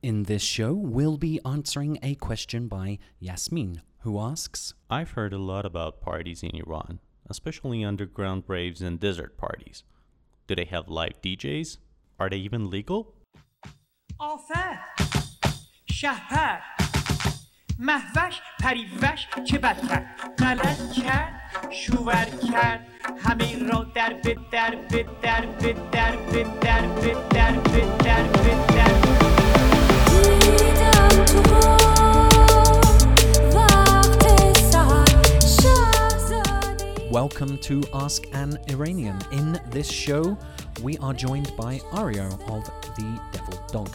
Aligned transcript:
In 0.00 0.22
this 0.24 0.42
show, 0.42 0.74
we'll 0.74 1.16
be 1.16 1.40
answering 1.44 1.98
a 2.02 2.14
question 2.14 2.68
by 2.68 2.98
Yasmin, 3.18 3.82
who 4.00 4.20
asks 4.20 4.74
I've 4.88 5.10
heard 5.10 5.32
a 5.32 5.38
lot 5.38 5.66
about 5.66 6.00
parties 6.00 6.44
in 6.44 6.54
Iran, 6.54 7.00
especially 7.28 7.82
underground 7.82 8.44
raves 8.46 8.80
and 8.80 9.00
desert 9.00 9.36
parties. 9.36 9.82
Do 10.46 10.54
they 10.54 10.66
have 10.66 10.88
live 10.88 11.20
DJs? 11.20 11.78
Are 12.20 12.28
they 12.30 12.38
even 12.38 12.70
legal? 12.70 13.14
آفر 14.20 14.78
شهپر 15.86 16.58
محوش 17.78 18.40
پریوش 18.60 19.26
چه 19.44 19.58
بد 19.58 19.88
کرد 19.88 20.34
غلط 20.38 20.92
کرد 20.92 21.70
شوور 21.70 22.26
کرد 22.52 22.86
همه 23.18 23.58
را 23.68 23.84
در 23.94 24.20
به 24.24 24.36
در 24.52 24.74
به 24.90 25.06
در 25.22 25.46
به 25.46 25.72
در 25.92 26.16
به 26.16 26.42
در 26.60 26.86
به 26.86 27.14
در 27.30 27.52
به 27.60 27.80
در 28.04 28.22
به 28.22 28.74
در 28.74 29.06
دیدم 29.06 29.06
تو 29.06 29.06
وقت 29.06 29.06
سحر 29.06 29.06
شهزادی 29.06 29.06
Welcome 37.10 37.58
to 37.58 37.82
Ask 37.94 38.26
an 38.32 38.58
Iranian. 38.68 39.18
In 39.32 39.60
this 39.70 39.90
show, 39.90 40.36
we 40.82 40.98
are 40.98 41.12
joined 41.12 41.52
by 41.56 41.78
Aryo 41.92 42.32
of 42.50 42.64
The 42.96 43.20
Devil 43.32 43.60
Dog. 43.72 43.88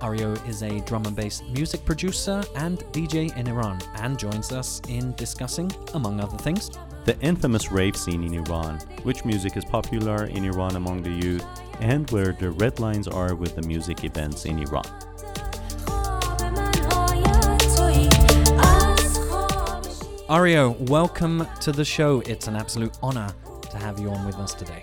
Aryo 0.00 0.36
is 0.48 0.62
a 0.62 0.80
drum 0.80 1.04
and 1.06 1.16
bass 1.16 1.42
music 1.50 1.84
producer 1.84 2.42
and 2.56 2.78
DJ 2.92 3.36
in 3.36 3.48
Iran 3.48 3.80
and 3.96 4.18
joins 4.18 4.52
us 4.52 4.82
in 4.88 5.14
discussing, 5.14 5.72
among 5.94 6.20
other 6.20 6.36
things, 6.38 6.70
The 7.04 7.18
infamous 7.20 7.70
rave 7.70 7.96
scene 7.96 8.24
in 8.24 8.34
Iran, 8.34 8.78
which 9.02 9.24
music 9.24 9.56
is 9.56 9.64
popular 9.64 10.24
in 10.24 10.44
Iran 10.44 10.76
among 10.76 11.02
the 11.02 11.10
youth, 11.10 11.44
and 11.80 12.10
where 12.10 12.32
the 12.32 12.50
red 12.52 12.80
lines 12.80 13.08
are 13.08 13.34
with 13.34 13.56
the 13.56 13.62
music 13.62 14.04
events 14.04 14.46
in 14.46 14.58
Iran. 14.58 14.86
Aryo, 20.28 20.74
welcome 20.88 21.46
to 21.60 21.70
the 21.70 21.84
show. 21.84 22.20
It's 22.20 22.48
an 22.48 22.56
absolute 22.56 22.96
honor 23.02 23.28
to 23.70 23.76
have 23.76 24.00
you 24.00 24.08
on 24.08 24.24
with 24.24 24.36
us 24.36 24.54
today. 24.54 24.82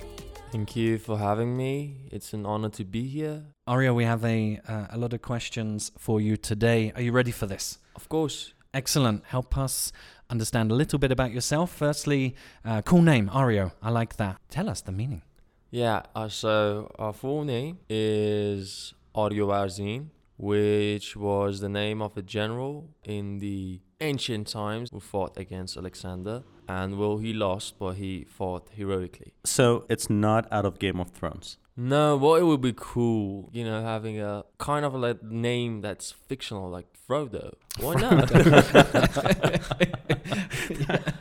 Thank 0.52 0.76
you 0.76 1.00
for 1.00 1.18
having 1.18 1.58
me. 1.58 1.96
It's 2.12 2.34
an 2.34 2.46
honor 2.46 2.70
to 2.70 2.86
be 2.86 3.08
here. 3.08 3.42
Aryo, 3.68 3.96
we 3.96 4.04
have 4.04 4.24
a 4.24 4.60
uh, 4.68 4.86
a 4.92 4.98
lot 5.00 5.14
of 5.14 5.24
questions 5.24 5.92
for 5.98 6.22
you 6.22 6.38
today. 6.38 6.92
Are 6.96 7.02
you 7.02 7.12
ready 7.12 7.32
for 7.32 7.48
this? 7.48 7.80
Of 7.96 8.08
course. 8.08 8.54
Excellent. 8.76 9.26
Help 9.26 9.58
us 9.58 9.92
understand 10.30 10.72
a 10.72 10.76
little 10.76 11.00
bit 11.00 11.12
about 11.12 11.32
yourself. 11.32 11.72
Firstly, 11.72 12.36
uh, 12.64 12.84
cool 12.84 13.02
name, 13.02 13.28
Aryo. 13.30 13.72
I 13.82 13.90
like 13.90 14.18
that. 14.18 14.38
Tell 14.50 14.70
us 14.70 14.82
the 14.82 14.92
meaning. 14.92 15.24
Yeah, 15.72 16.04
uh, 16.14 16.28
so 16.28 16.94
our 17.00 17.14
full 17.14 17.46
name 17.46 17.80
is 17.90 18.94
Aryo 19.16 19.48
Arzin, 19.48 20.10
which 20.38 21.16
was 21.16 21.62
the 21.62 21.70
name 21.70 22.00
of 22.00 22.16
a 22.16 22.22
general 22.22 22.92
in 23.04 23.40
the 23.40 23.80
ancient 24.02 24.48
times 24.48 24.90
who 24.92 25.00
fought 25.00 25.38
against 25.38 25.78
Alexander. 25.78 26.44
And 26.68 26.98
well, 26.98 27.18
he 27.18 27.34
lost, 27.34 27.80
but 27.80 27.94
he 27.94 28.26
fought 28.26 28.70
heroically. 28.76 29.34
So 29.46 29.86
it's 29.90 30.10
not 30.10 30.48
out 30.52 30.66
of 30.66 30.80
Game 30.80 31.00
of 31.00 31.12
Thrones. 31.12 31.58
No, 31.78 32.20
but 32.20 32.42
it 32.42 32.44
would 32.44 32.62
be 32.62 32.74
cool, 32.76 33.50
you 33.54 33.64
know, 33.64 33.82
having 33.82 34.20
a 34.20 34.44
kind 34.58 34.86
of 34.86 34.94
like 34.94 35.24
name 35.24 35.82
that's 35.82 36.12
fictional, 36.12 36.70
like 36.70 36.86
Frodo. 37.08 37.54
Why 37.80 37.96
not? 37.96 38.28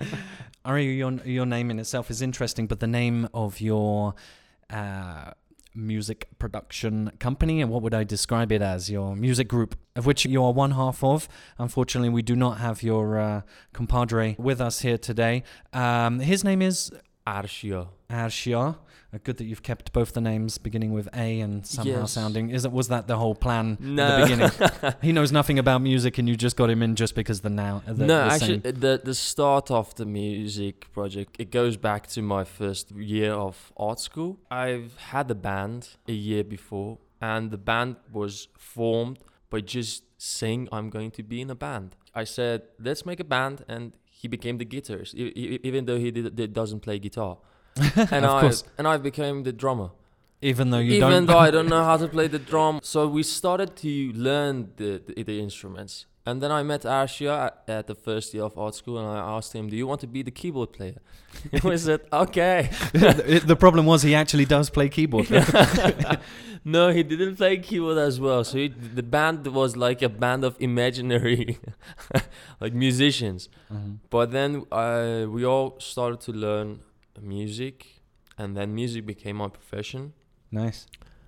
Aryo, 0.65 0.97
your 0.97 1.13
your 1.25 1.47
name 1.47 1.71
in 1.71 1.79
itself 1.79 2.11
is 2.11 2.21
interesting, 2.21 2.67
but 2.67 2.81
the 2.81 2.87
name 2.87 3.29
of 3.33 3.61
your 3.61 4.15
uh, 4.69 5.31
music 5.87 6.29
production 6.39 7.13
company 7.19 7.61
and 7.61 7.71
what 7.71 7.83
would 7.83 7.95
I 7.95 8.05
describe 8.05 8.53
it 8.53 8.63
as? 8.63 8.91
Your 8.91 9.17
music 9.17 9.49
group, 9.49 9.77
of 9.97 10.07
which 10.07 10.25
you 10.25 10.45
are 10.45 10.53
one 10.53 10.73
half 10.73 11.03
of. 11.03 11.29
Unfortunately, 11.59 12.09
we 12.09 12.23
do 12.23 12.37
not 12.37 12.59
have 12.59 12.83
your 12.83 13.19
uh, 13.19 13.43
compadre 13.73 14.37
with 14.39 14.61
us 14.61 14.81
here 14.81 14.99
today. 14.99 15.43
Um, 15.73 16.21
his 16.21 16.45
name 16.45 16.63
is 16.63 16.93
Arshia. 17.27 17.89
Arshia. 18.09 18.77
Uh, 19.13 19.19
good 19.25 19.37
that 19.39 19.45
you've 19.45 19.63
kept 19.65 19.93
both 19.93 20.13
the 20.13 20.21
names 20.21 20.57
beginning 20.57 20.93
with 20.93 21.09
A 21.15 21.41
and 21.41 21.67
somehow 21.67 22.01
Yes. 22.03 22.13
sounding. 22.13 22.51
Is 22.51 22.65
it 22.65 22.71
was 22.71 22.87
that 22.89 23.09
the 23.09 23.17
whole 23.17 23.35
plan 23.35 23.73
at 23.73 23.81
No. 23.81 24.07
the 24.17 24.23
beginning? 24.23 24.95
he 25.03 25.11
knows 25.13 25.33
nothing 25.33 25.59
about 25.59 25.83
music, 25.83 26.17
and 26.19 26.29
you 26.29 26.37
just 26.37 26.57
got 26.57 26.71
him 26.71 26.81
in 26.83 26.95
just 26.95 27.15
because 27.17 27.41
the 27.41 27.51
now. 27.51 27.83
The, 27.87 28.07
no, 28.07 28.25
the 28.29 28.33
actually, 28.35 28.61
same- 28.63 28.81
the 28.81 29.01
the 29.03 29.15
start 29.15 29.71
of 29.71 29.95
the 29.97 30.07
music 30.07 30.93
project 30.93 31.37
it 31.41 31.51
goes 31.51 31.77
back 31.77 32.07
to 32.09 32.23
my 32.23 32.45
first 32.45 32.93
year 32.93 33.33
of 33.33 33.73
art 33.77 33.99
school. 33.99 34.39
I've 34.51 34.97
had 35.13 35.29
a 35.31 35.35
band 35.35 35.89
a 36.07 36.13
year 36.13 36.45
before, 36.45 36.99
and 37.21 37.51
the 37.51 37.59
band 37.59 37.97
was 38.13 38.47
formed 38.59 39.19
by 39.51 39.61
just 39.61 40.05
saying 40.19 40.69
I'm 40.71 40.89
going 40.91 41.11
to 41.13 41.23
be 41.25 41.41
in 41.41 41.51
a 41.51 41.57
band. 41.57 41.97
I 42.15 42.25
said 42.25 42.63
let's 42.79 43.05
make 43.05 43.19
a 43.19 43.25
band, 43.25 43.65
and 43.67 43.97
he 44.09 44.29
became 44.29 44.59
the 44.59 44.67
guitarist, 44.67 45.15
even 45.15 45.87
though 45.87 45.99
he 45.99 46.11
did, 46.13 46.53
doesn't 46.53 46.81
play 46.81 46.99
guitar. 47.01 47.39
and 48.11 48.25
I 48.27 48.41
course. 48.43 48.65
and 48.79 48.87
I 48.89 48.97
became 48.99 49.43
the 49.45 49.53
drummer. 49.53 49.91
even 50.43 50.71
though 50.71 50.79
you 50.79 50.93
even 50.93 51.01
don't. 51.01 51.13
Even 51.13 51.27
though 51.27 51.39
I 51.39 51.51
don't 51.57 51.69
know 51.69 51.85
how 51.85 51.97
to 51.97 52.09
play 52.09 52.27
the 52.29 52.39
drum. 52.39 52.81
So 52.83 53.07
we 53.09 53.23
started 53.23 53.77
to 53.77 54.13
learn 54.13 54.71
the, 54.77 55.01
the, 55.07 55.23
the 55.23 55.41
instruments. 55.41 56.07
And 56.27 56.43
then 56.43 56.53
I 56.53 56.63
met 56.63 56.83
Arshia 56.83 57.47
at, 57.47 57.63
at 57.69 57.87
the 57.87 57.95
first 57.95 58.35
year 58.35 58.45
of 58.45 58.57
art 58.59 58.75
school 58.75 58.99
and 58.99 59.09
I 59.09 59.19
asked 59.37 59.53
him, 59.55 59.69
Do 59.71 59.77
you 59.77 59.87
want 59.87 60.01
to 60.03 60.07
be 60.07 60.23
the 60.23 60.31
keyboard 60.31 60.73
player? 60.73 60.99
he 61.51 61.77
said, 61.79 62.01
Okay. 62.13 62.69
the 62.93 63.57
problem 63.59 63.87
was 63.87 64.03
he 64.03 64.15
actually 64.15 64.45
does 64.45 64.69
play 64.71 64.89
keyboard. 64.91 65.29
no, 66.65 66.91
he 66.91 67.03
didn't 67.03 67.37
play 67.37 67.57
keyboard 67.59 67.99
as 67.99 68.21
well. 68.21 68.45
So 68.45 68.59
he, 68.59 68.69
the 68.69 69.03
band 69.03 69.47
was 69.47 69.77
like 69.77 70.03
a 70.03 70.09
band 70.09 70.45
of 70.45 70.57
imaginary 70.61 71.59
like 72.61 72.75
musicians. 72.75 73.49
Mhm. 73.73 73.99
But 74.11 74.31
then 74.31 74.65
uh, 74.71 75.27
we 75.29 75.45
all 75.45 75.77
started 75.81 76.21
to 76.23 76.33
learn 76.33 76.81
music 77.21 78.03
and 78.39 78.57
then 78.57 78.75
music 78.75 79.07
became 79.07 79.37
my 79.37 79.49
profession. 79.49 80.13
Nice. 80.51 80.87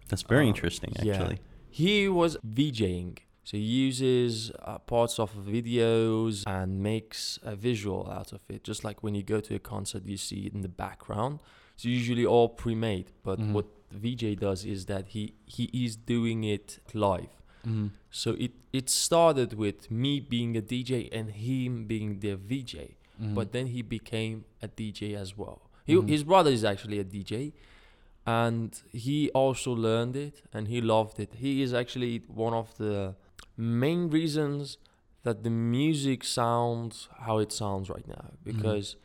That's 0.08 0.22
very 0.22 0.46
Uh, 0.46 0.48
interesting, 0.48 0.92
yeah. 1.02 1.12
actually. 1.14 1.38
He 1.70 2.08
was 2.08 2.36
VJing. 2.46 3.18
So 3.44 3.56
he 3.56 3.62
uses 3.62 4.52
uh, 4.62 4.78
parts 4.78 5.18
of 5.18 5.32
videos 5.34 6.44
and 6.46 6.80
makes 6.80 7.38
a 7.42 7.56
visual 7.56 8.08
out 8.10 8.32
of 8.32 8.40
it. 8.48 8.62
Just 8.62 8.84
like 8.84 9.02
when 9.02 9.14
you 9.14 9.22
go 9.24 9.40
to 9.40 9.54
a 9.54 9.58
concert, 9.58 10.04
you 10.06 10.16
see 10.16 10.46
it 10.46 10.52
in 10.54 10.60
the 10.60 10.68
background. 10.68 11.40
It's 11.74 11.84
usually 11.84 12.24
all 12.24 12.48
pre-made. 12.48 13.06
But 13.24 13.38
Mhm. 13.40 13.52
what 13.52 13.66
VJ 13.90 14.36
does 14.36 14.64
is 14.64 14.86
that 14.86 15.08
he 15.08 15.34
he 15.46 15.64
is 15.84 15.96
doing 15.96 16.44
it 16.44 16.78
live. 16.94 17.32
Mhm. 17.66 17.90
So 18.10 18.32
it 18.44 18.52
it 18.72 18.88
started 18.88 19.54
with 19.54 19.90
me 19.90 20.20
being 20.20 20.56
a 20.56 20.62
DJ 20.62 21.08
and 21.12 21.30
him 21.30 21.86
being 21.86 22.20
the 22.20 22.36
VJ. 22.36 22.74
Mhm. 23.20 23.34
But 23.34 23.52
then 23.52 23.66
he 23.68 23.82
became 23.82 24.44
a 24.62 24.68
DJ 24.68 25.14
as 25.14 25.36
well. 25.36 25.68
He, 25.84 25.94
Mhm. 25.94 26.08
His 26.08 26.22
brother 26.24 26.50
is 26.50 26.64
actually 26.64 26.98
a 26.98 27.04
DJ, 27.04 27.52
and 28.26 28.70
he 28.92 29.30
also 29.30 29.72
learned 29.72 30.16
it 30.16 30.42
and 30.52 30.68
he 30.68 30.80
loved 30.80 31.18
it. 31.18 31.34
He 31.34 31.62
is 31.62 31.72
actually 31.74 32.22
one 32.28 32.54
of 32.54 32.76
the 32.78 33.14
main 33.56 34.08
reasons 34.10 34.78
that 35.24 35.42
the 35.42 35.50
music 35.50 36.24
sounds 36.24 37.08
how 37.26 37.38
it 37.38 37.52
sounds 37.52 37.88
right 37.88 38.06
now 38.06 38.26
because 38.44 38.96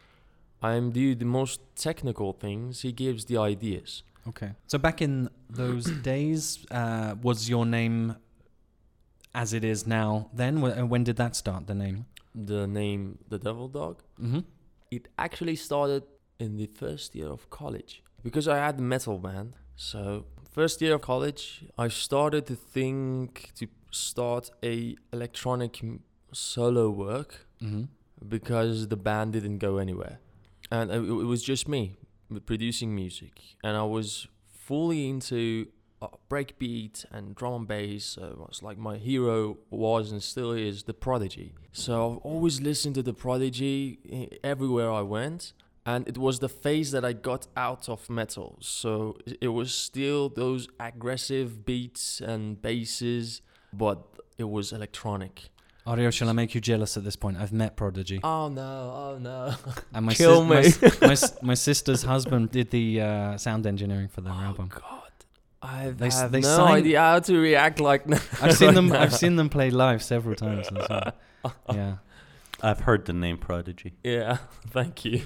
I'm 0.61 0.91
do 0.91 1.13
the 1.15 1.25
most 1.25 1.59
technical 1.75 2.33
things. 2.33 2.81
He 2.81 2.91
gives 2.91 3.25
the 3.25 3.37
ideas. 3.37 4.03
Okay. 4.27 4.51
So 4.67 4.77
back 4.77 5.01
in 5.01 5.29
those 5.49 5.85
days, 6.13 6.65
uh, 6.71 7.15
was 7.21 7.49
your 7.49 7.65
name 7.65 8.15
as 9.33 9.53
it 9.53 9.63
is 9.63 9.85
now? 9.85 10.29
Then 10.33 10.63
uh, 10.63 10.85
when 10.85 11.03
did 11.03 11.15
that 11.17 11.35
start? 11.35 11.67
The 11.67 11.75
name. 11.75 12.05
The 12.35 12.67
name, 12.67 13.19
the 13.29 13.37
Devil 13.39 13.67
Dog. 13.67 14.01
Mm-hmm. 14.21 14.39
It 14.91 15.07
actually 15.17 15.55
started 15.55 16.03
in 16.39 16.57
the 16.57 16.67
first 16.67 17.15
year 17.15 17.27
of 17.29 17.49
college 17.49 18.03
because 18.23 18.47
I 18.47 18.57
had 18.57 18.79
a 18.79 18.81
metal 18.81 19.17
band. 19.19 19.53
So 19.75 20.25
first 20.51 20.81
year 20.81 20.95
of 20.95 21.01
college, 21.01 21.65
I 21.77 21.87
started 21.87 22.45
to 22.47 22.55
think 22.55 23.51
to 23.55 23.67
start 23.91 24.49
a 24.63 24.95
electronic 25.13 25.79
solo 26.31 26.89
work 26.89 27.45
Mm-hmm. 27.63 27.85
because 28.29 28.87
the 28.89 28.95
band 28.97 29.33
didn't 29.33 29.57
go 29.57 29.77
anywhere, 29.79 30.19
and 30.69 30.91
it, 30.91 30.97
it 31.23 31.25
was 31.33 31.41
just 31.41 31.67
me 31.67 31.97
producing 32.45 32.93
music, 32.93 33.33
and 33.63 33.75
I 33.75 33.81
was 33.83 34.27
fully 34.67 35.09
into 35.09 35.65
uh, 36.03 36.09
breakbeat 36.29 37.05
and 37.11 37.33
drum 37.33 37.53
and 37.55 37.67
bass. 37.67 38.05
So 38.05 38.21
it 38.25 38.37
was 38.37 38.61
like 38.61 38.77
my 38.77 38.97
hero 38.97 39.57
was 39.71 40.11
and 40.11 40.21
still 40.21 40.51
is 40.51 40.83
the 40.83 40.93
Prodigy. 40.93 41.55
So 41.71 41.93
I've 42.11 42.17
always 42.19 42.61
listened 42.61 42.93
to 42.95 43.01
the 43.01 43.13
Prodigy 43.13 43.97
eh, 44.11 44.37
everywhere 44.43 44.91
I 44.91 45.01
went. 45.01 45.53
And 45.91 46.07
it 46.07 46.17
was 46.17 46.39
the 46.39 46.49
phase 46.49 46.91
that 46.91 47.03
I 47.05 47.13
got 47.13 47.47
out 47.55 47.87
of 47.89 48.09
metal. 48.09 48.57
So 48.59 49.17
it- 49.41 49.47
was 49.59 49.69
still 49.73 50.21
those 50.43 50.67
aggressive 50.79 51.49
beats 51.65 52.05
and 52.31 52.61
basses, 52.61 53.41
but 53.71 53.97
it 54.37 54.47
was 54.55 54.65
electronic. 54.73 55.35
Ario, 55.87 56.11
shall 56.11 56.27
I 56.27 56.33
make 56.33 56.53
you 56.53 56.59
jealous 56.59 56.97
at 56.97 57.03
this 57.05 57.15
point? 57.15 57.37
I've 57.41 57.53
met 57.53 57.77
Prodigy. 57.77 58.19
Oh 58.21 58.49
no, 58.49 58.71
oh 59.03 59.17
no. 59.29 59.55
and 59.93 60.05
my, 60.05 60.13
kill 60.13 60.43
my, 60.43 60.61
me. 60.61 60.67
s- 60.67 60.81
my, 61.01 61.15
my 61.51 61.53
sister's 61.53 62.03
husband 62.03 62.51
did 62.51 62.69
the 62.71 63.01
uh, 63.01 63.37
sound 63.37 63.65
engineering 63.65 64.09
for 64.09 64.19
their 64.19 64.33
oh 64.33 64.47
album. 64.49 64.67
God. 64.69 65.11
I 65.61 65.89
They 65.91 66.09
have 66.09 66.31
they 66.33 66.41
no 66.41 66.55
sign- 66.57 66.77
idea 66.79 66.99
how 66.99 67.19
to 67.19 67.33
react 67.39 67.79
like. 67.79 68.03
I've 68.43 68.57
seen 68.57 68.73
them. 68.73 68.91
I've 68.91 69.13
seen 69.23 69.37
them 69.37 69.49
play 69.49 69.69
live 69.71 70.03
several 70.03 70.35
times. 70.35 70.67
well. 70.71 71.13
Yeah. 71.73 71.95
I've 72.61 72.81
heard 72.81 73.05
the 73.05 73.13
name 73.13 73.37
Prodigy. 73.37 73.93
Yeah, 74.03 74.37
thank 74.69 75.05
you. 75.05 75.21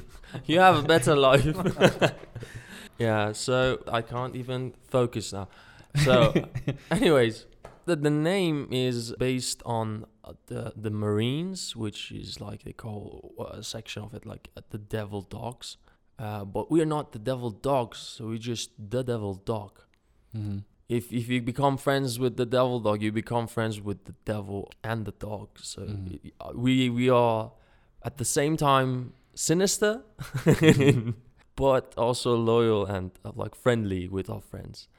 You 0.46 0.60
have 0.60 0.78
a 0.78 0.82
better 0.84 1.16
life. 1.16 1.56
yeah, 2.98 3.32
so 3.32 3.84
I 3.88 4.02
can't 4.02 4.36
even 4.36 4.74
focus 4.90 5.32
now. 5.32 5.48
So, 6.04 6.34
anyways, 6.92 7.46
the, 7.86 7.96
the 7.96 8.10
name 8.10 8.68
is 8.72 9.14
based 9.18 9.62
on 9.66 10.06
uh, 10.24 10.34
the 10.48 10.74
the 10.76 10.90
Marines, 10.92 11.76
which 11.76 12.12
is 12.12 12.40
like 12.42 12.64
they 12.64 12.74
call 12.74 13.34
uh, 13.40 13.60
a 13.60 13.64
section 13.64 14.04
of 14.04 14.14
it 14.14 14.26
like 14.26 14.50
uh, 14.58 14.62
the 14.70 14.78
Devil 14.78 15.22
Dogs. 15.22 15.78
Uh, 16.20 16.46
but 16.46 16.70
we 16.70 16.82
are 16.82 16.86
not 16.86 17.14
the 17.14 17.20
Devil 17.20 17.50
Dogs, 17.50 17.98
so 17.98 18.28
we're 18.28 18.38
just 18.38 18.72
the 18.78 19.04
Devil 19.04 19.36
Dog. 19.36 19.82
hmm 20.34 20.60
If 20.92 21.14
if 21.14 21.30
you 21.30 21.42
become 21.42 21.78
friends 21.78 22.20
with 22.20 22.36
the 22.36 22.46
Devil 22.46 22.82
Dog, 22.82 23.02
you 23.02 23.14
become 23.14 23.48
friends 23.48 23.80
with 23.80 24.04
the 24.04 24.16
Devil 24.26 24.70
and 24.84 25.06
the 25.06 25.14
Dog. 25.14 25.48
So 25.62 25.84
uh, 25.84 26.52
we 26.54 26.90
we 26.90 27.10
are 27.10 27.54
at 28.04 28.18
the 28.18 28.26
same 28.26 28.58
time 28.58 29.14
sinister, 29.34 30.02
but 31.56 31.94
also 31.98 32.36
loyal 32.36 32.86
and 32.86 33.12
uh, 33.24 33.32
like 33.36 33.56
friendly 33.56 34.10
with 34.10 34.30
our 34.30 34.42
friends. 34.42 34.90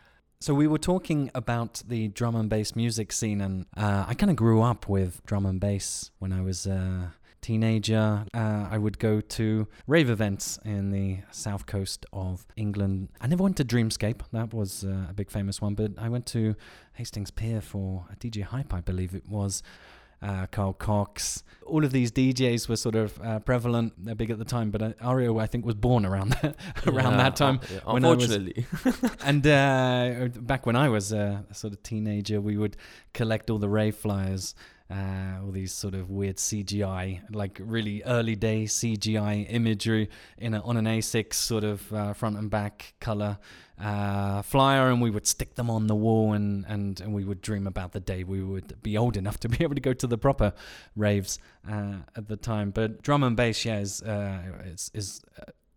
So 0.40 0.54
we 0.54 0.66
were 0.66 0.78
talking 0.78 1.30
about 1.34 1.82
the 1.86 2.08
drum 2.08 2.36
and 2.36 2.48
bass 2.48 2.74
music 2.74 3.12
scene, 3.12 3.42
and 3.42 3.66
uh, 3.76 4.06
I 4.08 4.14
kind 4.14 4.30
of 4.30 4.36
grew 4.36 4.62
up 4.62 4.88
with 4.88 5.20
drum 5.26 5.44
and 5.44 5.60
bass 5.60 6.10
when 6.18 6.32
I 6.32 6.40
was 6.40 6.64
a 6.64 7.12
teenager. 7.42 8.24
Uh, 8.32 8.68
I 8.70 8.78
would 8.78 8.98
go 8.98 9.20
to 9.20 9.68
rave 9.86 10.08
events 10.08 10.58
in 10.64 10.90
the 10.90 11.18
south 11.30 11.66
coast 11.66 12.06
of 12.12 12.46
England. 12.56 13.08
I 13.20 13.26
never 13.26 13.42
went 13.42 13.56
to 13.58 13.64
Dreamscape; 13.64 14.20
that 14.32 14.54
was 14.54 14.84
uh, 14.84 15.08
a 15.10 15.12
big 15.12 15.30
famous 15.30 15.60
one. 15.60 15.74
But 15.74 15.92
I 15.98 16.08
went 16.08 16.24
to 16.28 16.54
Hastings 16.94 17.30
Pier 17.30 17.60
for 17.60 18.06
a 18.10 18.16
DJ 18.16 18.42
Hype, 18.42 18.72
I 18.72 18.80
believe 18.80 19.14
it 19.14 19.28
was. 19.28 19.62
Uh, 20.22 20.46
Carl 20.52 20.72
Cox. 20.72 21.42
All 21.66 21.84
of 21.84 21.90
these 21.90 22.12
DJs 22.12 22.68
were 22.68 22.76
sort 22.76 22.94
of 22.94 23.20
uh, 23.20 23.40
prevalent, 23.40 23.92
they're 23.98 24.14
big 24.14 24.30
at 24.30 24.38
the 24.38 24.44
time, 24.44 24.70
but 24.70 24.80
uh, 24.80 24.92
Aryo, 25.02 25.42
I 25.42 25.48
think, 25.48 25.66
was 25.66 25.74
born 25.74 26.06
around 26.06 26.30
that, 26.42 26.54
around 26.86 27.14
Yeah, 27.14 27.16
that 27.24 27.34
time. 27.34 27.58
uh, 27.60 27.66
yeah, 27.72 27.92
when 27.92 28.04
I 28.04 28.14
was- 28.14 28.30
unfortunately. 28.30 28.66
And 29.24 29.44
uh, 29.44 30.28
back 30.40 30.64
when 30.64 30.76
I 30.76 30.88
was 30.90 31.10
a 31.10 31.44
sort 31.50 31.72
of 31.72 31.82
teenager, 31.82 32.40
we 32.40 32.56
would 32.56 32.76
collect 33.12 33.50
all 33.50 33.58
the 33.58 33.68
rave 33.68 33.96
flyers, 33.96 34.54
uh, 34.92 35.42
all 35.42 35.50
these 35.50 35.72
sort 35.72 35.94
of 35.94 36.10
weird 36.10 36.36
CGI, 36.36 37.22
like 37.34 37.58
really 37.62 38.02
early 38.04 38.36
day 38.36 38.64
CGI 38.64 39.46
imagery 39.48 40.10
in 40.36 40.52
a, 40.52 40.60
on 40.60 40.76
an 40.76 40.84
A6 40.84 41.32
sort 41.32 41.64
of 41.64 41.92
uh, 41.92 42.12
front 42.12 42.36
and 42.36 42.50
back 42.50 42.94
color 43.00 43.38
uh, 43.80 44.42
flyer, 44.42 44.90
and 44.90 45.00
we 45.00 45.08
would 45.10 45.26
stick 45.26 45.54
them 45.54 45.70
on 45.70 45.86
the 45.86 45.94
wall, 45.94 46.34
and, 46.34 46.66
and, 46.68 47.00
and 47.00 47.14
we 47.14 47.24
would 47.24 47.40
dream 47.40 47.66
about 47.66 47.92
the 47.92 48.00
day 48.00 48.22
we 48.22 48.42
would 48.42 48.82
be 48.82 48.98
old 48.98 49.16
enough 49.16 49.40
to 49.40 49.48
be 49.48 49.64
able 49.64 49.74
to 49.74 49.80
go 49.80 49.94
to 49.94 50.06
the 50.06 50.18
proper 50.18 50.52
raves 50.94 51.38
uh, 51.68 51.94
at 52.14 52.28
the 52.28 52.36
time. 52.36 52.70
But 52.70 53.02
drum 53.02 53.22
and 53.22 53.36
bass, 53.36 53.64
yeah, 53.64 53.78
is 53.78 54.02
uh, 54.02 54.42
is, 54.64 54.90
is 54.92 55.22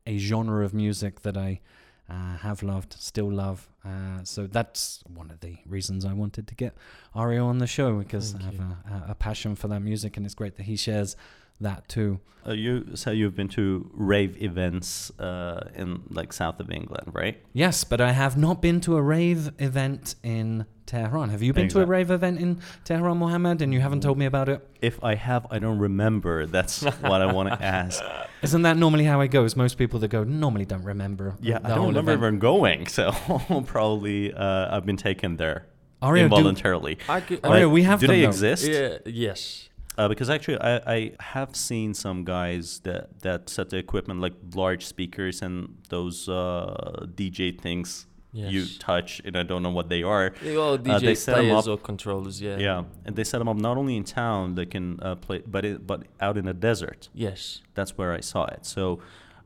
a 0.06 0.18
genre 0.18 0.66
of 0.66 0.74
music 0.74 1.22
that 1.22 1.38
I 1.38 1.62
uh, 2.10 2.38
have 2.38 2.62
loved, 2.64 2.94
still 2.94 3.32
love. 3.32 3.68
Uh, 3.84 4.24
so 4.24 4.48
that's 4.48 5.04
one 5.08 5.32
of 5.32 5.40
the 5.40 5.58
reasons 5.66 6.06
I 6.06 6.14
wanted 6.14 6.48
to 6.48 6.56
get 6.56 6.76
Aryo 7.16 7.46
on 7.46 7.58
the 7.60 7.68
show 7.68 7.98
because 7.98 8.34
Thank 8.34 8.44
I 8.44 8.46
have 8.48 8.60
a, 8.60 9.12
a 9.12 9.16
passion 9.16 9.56
for 9.56 9.68
that 9.70 9.82
music, 9.82 10.18
and 10.18 10.26
it's 10.26 10.36
great 10.36 10.56
that 10.58 10.64
he 10.64 10.76
shares 10.76 11.16
that 11.60 11.88
too. 11.88 12.20
Uh, 12.48 12.52
you 12.54 12.96
say 12.96 13.16
you've 13.16 13.36
been 13.36 13.48
to 13.48 13.90
rave 13.94 14.42
events 14.42 15.12
uh, 15.20 15.68
in 15.76 16.04
like 16.10 16.32
south 16.32 16.60
of 16.60 16.70
England, 16.70 17.10
right? 17.14 17.42
Yes, 17.54 17.84
but 17.84 18.00
I 18.02 18.12
have 18.12 18.38
not 18.38 18.62
been 18.62 18.82
to 18.82 18.98
a 18.98 19.02
rave 19.02 19.52
event 19.58 20.16
in 20.22 20.66
Tehran. 20.86 21.30
Have 21.30 21.42
you 21.42 21.54
been 21.54 21.68
to 21.70 21.82
a 21.82 21.86
rave 21.86 22.12
event 22.12 22.40
in 22.40 22.60
Tehran, 22.84 23.18
Mohammed? 23.18 23.62
And 23.62 23.74
you 23.74 23.80
haven't 23.82 24.02
told 24.02 24.18
me 24.18 24.26
about 24.26 24.50
it. 24.50 24.68
If 24.82 25.04
I 25.04 25.16
have, 25.16 25.48
I 25.50 25.60
don't 25.60 25.80
remember. 25.80 26.46
That's 26.46 26.84
what 26.84 27.22
I 27.22 27.32
want 27.32 27.50
to 27.50 27.62
ask. 27.80 28.04
Isn't 28.42 28.62
that 28.64 28.78
normally 28.78 29.06
how 29.06 29.22
it 29.22 29.30
goes? 29.30 29.56
Most 29.56 29.78
people 29.78 30.00
that 30.00 30.10
go 30.10 30.24
normally 30.24 30.66
don't 30.66 30.84
remember. 30.84 31.36
Yeah, 31.42 31.60
the 31.60 31.66
I 31.66 31.70
don't 31.70 31.78
whole 31.80 31.88
remember 31.88 32.12
event. 32.14 32.24
even 32.24 32.40
going, 32.40 32.88
so 32.98 33.12
probably 33.66 34.34
uh, 34.34 34.76
I've 34.76 34.86
been 34.86 34.98
taken 34.98 35.38
there 35.38 35.66
Aryo, 36.02 36.18
do, 36.18 36.24
involuntarily. 36.26 36.98
I 37.10 37.22
could, 37.22 37.42
Aryo, 37.42 37.64
But 37.64 37.70
we 37.70 37.84
have 37.84 38.00
do 38.00 38.08
them, 38.08 38.16
they 38.16 38.22
though. 38.22 38.28
exist? 38.30 38.68
yeah, 38.68 38.98
yes. 39.06 39.70
Uh, 39.98 40.10
because 40.10 40.30
actually, 40.30 40.60
I, 40.60 40.76
I 40.94 41.12
have 41.22 41.56
seen 41.56 41.94
some 41.94 42.26
guys 42.26 42.80
that, 42.80 43.22
that 43.22 43.50
set 43.50 43.70
the 43.70 43.78
equipment 43.78 44.20
like 44.20 44.34
large 44.54 44.86
speakers 44.86 45.42
and 45.42 45.78
those 45.90 46.28
uh, 46.28 47.06
DJ 47.16 47.58
things 47.60 48.06
Yes. 48.36 48.52
you 48.54 48.66
touch, 48.80 49.22
and 49.26 49.36
I 49.42 49.44
don't 49.44 49.64
know 49.66 49.70
what 49.80 49.88
they 49.94 50.04
are. 50.04 50.26
They 50.44 50.56
all 50.58 50.74
Uh, 50.74 50.78
DJ 50.78 51.00
they 51.10 51.16
set 51.16 51.38
'em 51.38 51.46
players 51.46 51.68
up- 51.68 51.80
or 51.80 51.82
controllers, 51.92 52.42
yeah. 52.42 52.58
Yeah, 52.68 52.84
and 53.06 53.16
they 53.16 53.24
set 53.32 53.38
them 53.40 53.48
up 53.48 53.58
not 53.58 53.76
only 53.82 53.96
in 53.96 54.04
town, 54.04 54.56
they 54.56 54.66
can 54.76 55.00
uh, 55.02 55.16
play, 55.26 55.40
but 55.56 55.64
it, 55.70 55.88
but 55.88 56.00
out 56.20 56.36
in 56.38 56.46
the 56.46 56.54
desert. 56.70 57.02
Yes. 57.14 57.62
That's 57.78 57.98
where 57.98 58.12
I 58.20 58.22
saw 58.32 58.44
it. 58.56 58.66
So 58.66 59.00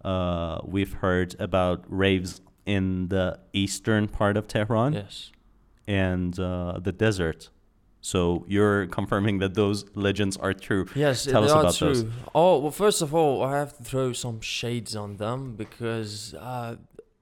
uh, 0.03 0.59
we've 0.75 0.93
heard 1.05 1.35
about 1.39 1.83
raves 1.87 2.41
in 2.65 3.09
the 3.09 3.37
eastern 3.53 4.07
part 4.07 4.35
of 4.37 4.47
Tehran 4.47 4.93
Yes. 4.93 5.31
and 5.87 6.39
uh, 6.39 6.79
the 6.81 6.91
desert. 6.91 7.49
So 8.01 8.45
you're 8.47 8.87
confirming 8.87 9.39
that 9.39 9.55
those 9.55 9.83
legends 9.93 10.37
are 10.37 10.53
true. 10.53 10.85
Yes, 10.95 11.25
Tell 11.25 11.41
they 11.41 11.47
us 11.47 11.53
are 11.53 11.59
about 11.61 11.75
true. 11.75 11.87
those. 11.95 12.05
Oh, 12.33 12.59
well, 12.59 12.71
first 12.71 13.01
of 13.01 13.13
all, 13.13 13.43
I 13.43 13.57
have 13.57 13.75
to 13.77 13.83
throw 13.83 14.13
some 14.13 14.39
shades 14.39 14.95
on 14.95 15.17
them 15.17 15.55
because 15.57 16.33
uh, 16.35 16.75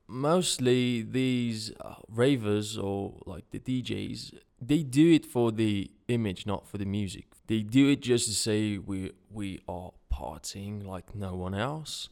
mostly 0.08 1.02
these 1.02 1.72
uh, 1.82 1.96
ravers 2.10 2.78
or 2.78 3.14
like 3.26 3.50
the 3.52 3.60
DJs, 3.60 4.34
they 4.62 4.84
do 4.84 5.12
it 5.12 5.26
for 5.26 5.52
the 5.52 5.92
image, 6.08 6.46
not 6.46 6.68
for 6.68 6.78
the 6.78 6.86
music. 6.86 7.26
They 7.48 7.62
do 7.62 7.90
it 7.90 8.02
just 8.02 8.26
to 8.28 8.34
say 8.34 8.78
we 8.78 9.12
we 9.32 9.60
are 9.68 9.92
partying 10.12 10.86
like 10.86 11.14
no 11.16 11.36
one 11.36 11.54
else, 11.54 12.10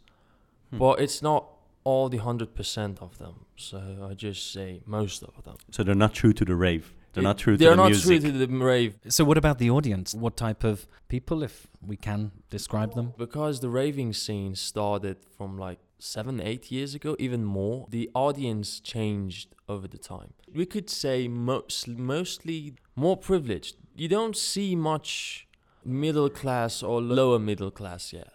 Hmm. 0.71 0.77
but 0.80 1.00
it's 1.00 1.21
not 1.21 1.45
all 1.83 2.09
the 2.09 2.18
hundred 2.18 2.56
percent 2.56 3.01
of 3.01 3.18
them. 3.18 3.45
So 3.56 4.07
I 4.09 4.13
just 4.15 4.51
say 4.51 4.81
most 4.86 5.24
of 5.24 5.44
them. 5.44 5.57
So 5.71 5.83
they're 5.83 5.95
not 5.95 6.13
true 6.13 6.33
to 6.33 6.45
the 6.45 6.56
rave. 6.56 6.94
They're 7.15 7.23
not 7.23 7.38
true 7.38 7.53
to 7.56 7.57
They're 7.57 7.71
the 7.71 7.75
not 7.77 7.91
music. 7.91 8.21
true 8.21 8.31
to 8.31 8.38
the 8.38 8.47
rave 8.47 8.97
So, 9.07 9.23
what 9.23 9.38
about 9.38 9.57
the 9.57 9.69
audience? 9.69 10.13
What 10.13 10.35
type 10.38 10.63
of 10.63 10.85
people, 11.07 11.44
if 11.44 11.67
we 11.81 11.97
can 11.97 12.31
describe 12.50 12.94
them? 12.94 13.13
Because 13.17 13.62
the 13.62 13.69
raving 13.69 14.13
scene 14.13 14.53
started 14.56 15.17
from 15.38 15.57
like 15.57 15.79
seven, 15.97 16.41
eight 16.41 16.71
years 16.71 16.94
ago, 16.94 17.15
even 17.17 17.44
more, 17.44 17.88
the 17.89 18.09
audience 18.13 18.79
changed 18.79 19.56
over 19.67 19.88
the 19.88 19.97
time. 19.97 20.33
We 20.53 20.65
could 20.65 20.89
say 20.89 21.27
most, 21.27 21.88
mostly 21.88 22.75
more 22.95 23.17
privileged. 23.17 23.75
You 23.95 24.09
don't 24.09 24.35
see 24.35 24.75
much 24.75 25.47
middle 25.83 26.29
class 26.29 26.84
or 26.84 27.01
lower 27.01 27.39
middle 27.39 27.72
class 27.72 28.13
yet. 28.13 28.31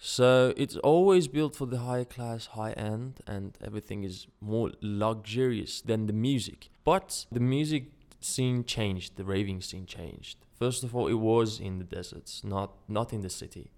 So 0.00 0.54
it's 0.56 0.76
always 0.76 1.26
built 1.26 1.56
for 1.56 1.66
the 1.66 1.78
higher 1.78 2.04
class, 2.04 2.46
high 2.46 2.72
end, 2.72 3.20
and 3.26 3.58
everything 3.64 4.04
is 4.04 4.26
more 4.40 4.70
luxurious 4.80 5.80
than 5.80 6.06
the 6.06 6.12
music. 6.12 6.68
But 6.84 7.26
the 7.32 7.40
music 7.40 7.90
scene 8.20 8.64
changed, 8.64 9.16
the 9.16 9.24
raving 9.24 9.60
scene 9.60 9.86
changed. 9.86 10.38
First 10.58 10.82
of 10.84 10.94
all, 10.96 11.06
it 11.08 11.14
was 11.32 11.60
in 11.60 11.78
the 11.78 11.84
deserts, 11.84 12.42
not 12.44 12.70
not 12.88 13.12
in 13.12 13.20
the 13.22 13.30
city, 13.30 13.70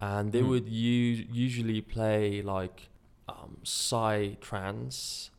and 0.00 0.32
they 0.32 0.42
Mm. 0.42 0.48
would 0.48 0.68
u- 0.68 1.26
usually 1.32 1.80
play 1.80 2.42
like 2.42 2.88
um, 3.28 3.56
psy 3.64 4.34
trance, 4.40 5.30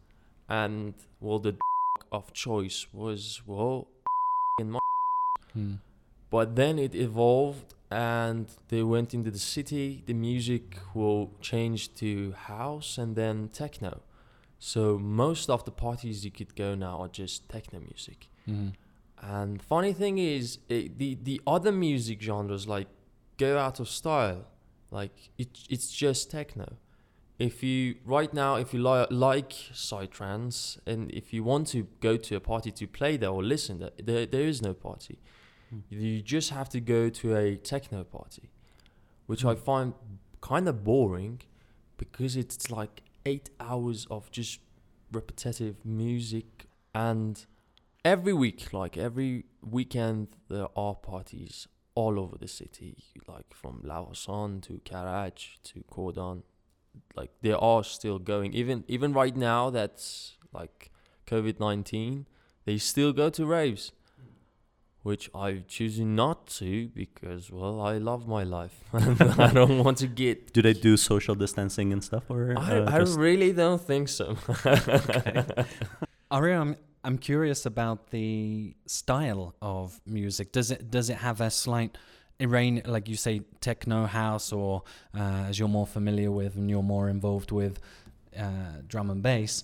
and 0.50 0.94
well, 1.20 1.40
the 1.40 1.56
of 2.12 2.34
choice 2.34 2.88
was 2.94 3.42
well, 3.46 3.88
in 4.60 4.72
my 4.72 4.80
Hmm. 5.54 5.76
but 6.30 6.56
then 6.56 6.78
it 6.80 6.94
evolved 6.96 7.74
and 7.92 8.48
they 8.68 8.84
went 8.84 9.14
into 9.14 9.32
the 9.32 9.40
city. 9.40 10.04
The 10.06 10.14
music 10.14 10.78
will 10.94 11.32
change 11.42 11.94
to 11.96 12.34
house 12.34 12.98
and 12.98 13.16
then 13.16 13.50
techno. 13.50 14.02
So 14.60 14.98
most 14.98 15.50
of 15.50 15.66
the 15.66 15.72
parties 15.72 16.26
you 16.26 16.32
could 16.32 16.56
go 16.56 16.76
now 16.76 17.02
are 17.02 17.08
just 17.08 17.50
techno 17.50 17.80
music. 17.80 18.30
Hmm. 18.46 18.70
And 19.22 19.62
funny 19.62 19.94
thing 19.94 20.18
is, 20.18 20.60
it, 20.70 20.98
the 20.98 21.18
the 21.22 21.42
other 21.48 21.72
music 21.72 22.22
genres 22.22 22.68
like 22.68 22.88
go 23.38 23.58
out 23.58 23.80
of 23.80 23.90
style. 23.90 24.46
Like 24.92 25.30
it, 25.38 25.50
it's 25.70 25.92
just 25.92 26.32
techno. 26.32 26.78
If 27.38 27.64
you 27.64 27.96
right 28.06 28.34
now, 28.34 28.56
if 28.56 28.74
you 28.74 28.82
li- 28.82 29.08
like 29.10 29.52
psytrance, 29.74 30.78
and 30.86 31.12
if 31.12 31.34
you 31.34 31.44
want 31.44 31.68
to 31.68 31.88
go 32.00 32.18
to 32.18 32.36
a 32.36 32.40
party 32.40 32.72
to 32.72 32.88
play 32.88 33.18
there 33.18 33.30
or 33.30 33.44
listen, 33.44 33.80
there 33.80 33.92
there, 34.02 34.26
there 34.26 34.48
is 34.48 34.62
no 34.62 34.74
party. 34.74 35.20
You 35.90 36.22
just 36.22 36.52
have 36.52 36.70
to 36.70 36.80
go 36.80 37.10
to 37.10 37.36
a 37.36 37.58
techno 37.58 38.04
party, 38.04 38.50
which 39.26 39.44
I 39.44 39.56
find 39.56 39.94
kind 40.40 40.70
of 40.70 40.84
boring 40.84 41.42
because 41.98 42.38
it's 42.38 42.70
like 42.70 43.02
eight 43.26 43.50
hours 43.60 44.06
of 44.10 44.32
just 44.32 44.60
repetitive 45.12 45.86
music. 45.86 46.68
And 46.94 47.46
every 48.04 48.34
week 48.34 48.72
like 48.72 48.98
every 48.98 49.46
weekend 49.64 50.28
there 50.50 50.68
are 50.76 50.96
parties 50.96 51.68
all 51.96 52.20
over 52.20 52.38
the 52.38 52.48
city 52.48 53.04
like 53.28 53.54
from 53.54 53.82
Lavasan 53.84 54.62
to 54.62 54.80
Karaj 54.86 55.58
to 55.64 55.84
Kordan 55.92 56.44
like 57.16 57.32
they 57.42 57.52
are 57.52 57.84
still 57.84 58.20
going. 58.20 58.54
Even 58.54 58.84
even 58.88 59.12
right 59.14 59.36
now 59.36 59.70
that's 59.70 60.38
like 60.54 60.92
COVID 61.28 61.60
nineteen, 61.60 62.28
they 62.66 62.78
still 62.78 63.12
go 63.12 63.30
to 63.32 63.46
raves, 63.46 63.92
which 65.06 65.30
I 65.36 65.62
choose 65.68 66.00
not 66.00 66.48
to 66.58 66.88
because 66.88 67.52
well, 67.52 67.80
I 67.80 68.00
love 68.00 68.28
my 68.28 68.44
life 68.44 68.76
and 68.92 69.22
I 69.48 69.54
don't 69.54 69.78
want 69.84 70.00
to 70.00 70.08
get. 70.08 70.52
Do 70.52 70.64
they 70.64 70.74
do 70.74 70.98
social 70.98 71.36
distancing 71.36 71.94
and 71.94 72.04
stuff, 72.04 72.24
or 72.28 72.56
I, 72.58 72.80
uh, 72.80 72.96
I 72.96 73.00
just- 73.00 73.20
really 73.20 73.52
don't 73.54 73.80
think 73.80 74.10
so. 74.10 74.36
okay. 74.50 75.46
Aryo, 76.32 76.60
I'm 76.60 76.76
I'm 77.04 77.18
curious 77.20 77.68
about 77.68 78.10
the 78.10 78.76
style 78.88 79.54
of 79.62 80.02
music. 80.08 80.52
Does 80.52 80.72
it 80.72 80.90
does 80.90 81.12
it 81.12 81.18
have 81.18 81.40
a 81.40 81.52
slight 81.52 82.00
Iranian 82.42 82.84
like 82.96 83.08
you 83.08 83.16
say 83.16 83.42
techno 83.62 84.08
house 84.08 84.52
or 84.52 84.82
uh, 85.16 85.50
as 85.50 85.60
you're 85.60 85.74
more 85.80 85.86
familiar 85.86 86.32
with 86.32 86.56
and 86.56 86.68
you're 86.68 86.90
more 86.96 87.10
involved 87.10 87.52
with 87.52 87.80
uh, 88.36 88.82
drum 88.88 89.12
and 89.12 89.22
bass? 89.22 89.64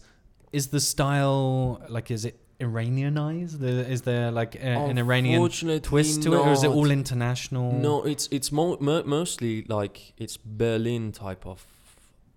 Is 0.53 0.67
the 0.67 0.79
style 0.79 1.81
like 1.89 2.11
is 2.11 2.25
it 2.25 2.37
Iranianized? 2.61 3.61
Is 3.63 4.01
there 4.03 4.31
like 4.31 4.55
a, 4.55 4.59
an 4.91 4.97
Iranian 4.97 5.41
twist 5.81 6.23
to 6.23 6.33
it, 6.33 6.37
or 6.37 6.51
is 6.51 6.63
it 6.63 6.69
all 6.69 6.89
international? 6.91 7.71
No, 7.73 8.03
it's 8.03 8.27
it's 8.31 8.51
mo- 8.51 8.77
mo- 8.79 9.03
mostly 9.03 9.63
like 9.77 10.13
it's 10.17 10.37
Berlin 10.37 11.11
type 11.11 11.45
of 11.45 11.65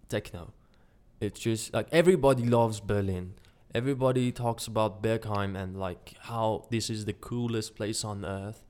techno. 0.08 0.52
It's 1.20 1.40
just 1.40 1.72
like 1.72 1.88
everybody 1.92 2.44
loves 2.44 2.80
Berlin. 2.80 3.34
Everybody 3.74 4.30
talks 4.32 4.66
about 4.66 5.02
Berghain 5.02 5.56
and 5.60 5.76
like 5.86 6.14
how 6.20 6.66
this 6.70 6.88
is 6.90 7.04
the 7.06 7.12
coolest 7.12 7.74
place 7.74 8.04
on 8.04 8.24
earth. 8.24 8.64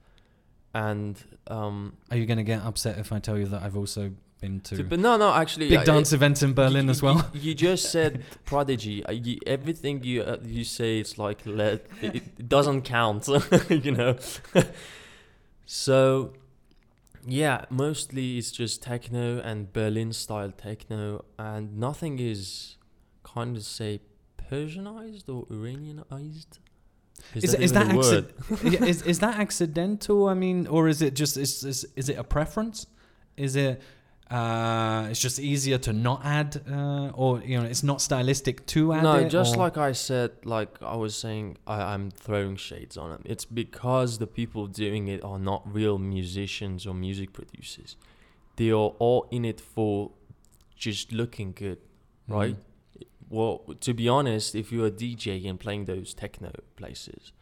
And 0.74 1.22
um, 1.46 1.96
Are 2.10 2.16
you 2.16 2.26
going 2.26 2.38
to 2.38 2.42
get 2.54 2.62
upset 2.62 2.98
if 2.98 3.12
I 3.12 3.18
tell 3.20 3.38
you 3.38 3.46
that 3.46 3.62
I've 3.62 3.76
also 3.76 4.12
been 4.44 4.60
to 4.60 4.84
but 4.84 4.98
no, 4.98 5.16
no, 5.16 5.32
actually, 5.32 5.68
big 5.68 5.84
dance 5.84 6.12
events 6.12 6.42
in 6.42 6.52
Berlin 6.54 6.86
you- 6.86 6.90
as 6.90 7.02
well? 7.02 7.30
You, 7.32 7.40
you 7.40 7.54
just 7.54 7.90
said 7.90 8.24
prodigy. 8.44 9.04
Uh, 9.04 9.12
you, 9.12 9.38
everything 9.46 10.02
you 10.02 10.22
uh, 10.22 10.38
you 10.44 10.64
say, 10.64 10.98
it's 10.98 11.18
like 11.18 11.40
let, 11.46 11.86
it, 12.02 12.16
it 12.16 12.48
doesn't 12.48 12.82
count. 12.82 13.28
you 13.68 13.92
know. 13.92 14.16
so, 15.66 16.32
yeah, 17.26 17.64
mostly 17.70 18.38
it's 18.38 18.50
just 18.50 18.82
techno 18.82 19.40
and 19.40 19.72
Berlin 19.72 20.12
style 20.12 20.52
techno, 20.66 21.24
and 21.38 21.78
nothing 21.78 22.18
is 22.18 22.76
kind 23.22 23.56
of 23.56 23.64
say 23.64 24.00
Persianized 24.50 25.28
or 25.28 25.46
Iranianized. 25.46 26.58
Is, 27.34 27.52
that 27.52 27.60
is 27.60 27.72
that 27.72 27.92
a 27.92 27.96
word? 27.96 28.36
acci- 28.36 28.86
is 28.86 29.02
is 29.02 29.18
that 29.20 29.38
accidental? 29.38 30.28
I 30.28 30.34
mean, 30.34 30.66
or 30.66 30.88
is 30.88 31.00
it 31.00 31.14
just 31.14 31.36
is 31.36 31.64
is, 31.64 31.86
is 31.96 32.08
it 32.08 32.18
a 32.18 32.24
preference? 32.24 32.86
Is 33.36 33.56
it 33.56 33.80
uh, 34.30 35.06
it's 35.10 35.20
just 35.20 35.38
easier 35.38 35.76
to 35.78 35.92
not 35.92 36.24
add, 36.24 36.62
uh, 36.70 37.10
or 37.14 37.40
you 37.42 37.58
know, 37.60 37.66
it's 37.66 37.82
not 37.82 38.00
stylistic 38.00 38.64
to 38.66 38.92
add 38.94 39.02
no, 39.02 39.16
it? 39.16 39.28
just 39.28 39.54
or- 39.54 39.58
like 39.58 39.76
I 39.76 39.92
said, 39.92 40.30
like 40.44 40.82
I 40.82 40.96
was 40.96 41.14
saying, 41.14 41.58
I, 41.66 41.94
I'm 41.94 42.10
throwing 42.10 42.56
shades 42.56 42.96
on 42.96 43.12
it. 43.12 43.20
It's 43.24 43.44
because 43.44 44.18
the 44.18 44.26
people 44.26 44.66
doing 44.66 45.08
it 45.08 45.22
are 45.22 45.38
not 45.38 45.62
real 45.70 45.98
musicians 45.98 46.86
or 46.86 46.94
music 46.94 47.32
producers. 47.32 47.96
They 48.56 48.70
are 48.70 48.92
all 48.98 49.28
in 49.30 49.44
it 49.44 49.60
for 49.60 50.12
just 50.76 51.12
looking 51.12 51.52
good, 51.52 51.78
right? 52.28 52.56
Well, 53.28 53.58
to 53.80 53.92
be 53.92 54.08
honest, 54.08 54.54
if 54.54 54.72
you're 54.72 54.86
a 54.86 54.90
DJ 54.90 55.48
and 55.48 55.58
playing 55.58 55.84
those 55.84 56.14
techno 56.14 56.52
places, 56.76 57.32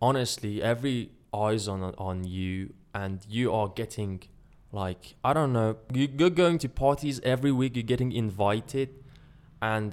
honestly, 0.00 0.62
every 0.62 1.10
eyes 1.32 1.68
on 1.68 1.82
on 1.82 2.24
you, 2.24 2.74
and 2.94 3.24
you 3.28 3.52
are 3.52 3.68
getting 3.68 4.22
like 4.84 5.02
I 5.24 5.32
don't 5.32 5.52
know, 5.58 5.70
you- 5.98 6.12
you're 6.18 6.36
going 6.44 6.58
to 6.64 6.68
parties 6.68 7.20
every 7.34 7.52
week. 7.60 7.76
You're 7.76 7.90
getting 7.94 8.12
invited, 8.12 8.88
and 9.60 9.90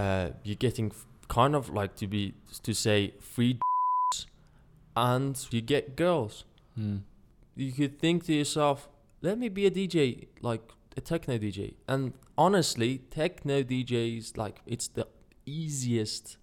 uh, 0.00 0.26
you're 0.46 0.62
getting 0.68 0.92
kind 1.28 1.54
of 1.54 1.70
like 1.80 1.92
to 2.02 2.06
be 2.06 2.22
to 2.66 2.72
say 2.74 2.98
free, 3.20 3.58
and 4.96 5.46
you 5.50 5.60
get 5.60 5.96
girls. 5.96 6.44
Mm. 6.78 7.00
You 7.56 7.72
could 7.72 7.98
think 7.98 8.24
to 8.24 8.32
yourself, 8.34 8.88
let 9.22 9.38
me 9.38 9.48
be 9.48 9.66
a 9.66 9.70
DJ, 9.70 10.26
like 10.42 10.62
a 10.96 11.00
techno 11.00 11.38
DJ. 11.38 11.74
And 11.88 12.12
honestly, 12.36 12.98
techno 13.10 13.62
DJs 13.62 14.36
like 14.36 14.60
it's 14.66 14.88
the 14.88 15.06
easiest 15.46 16.36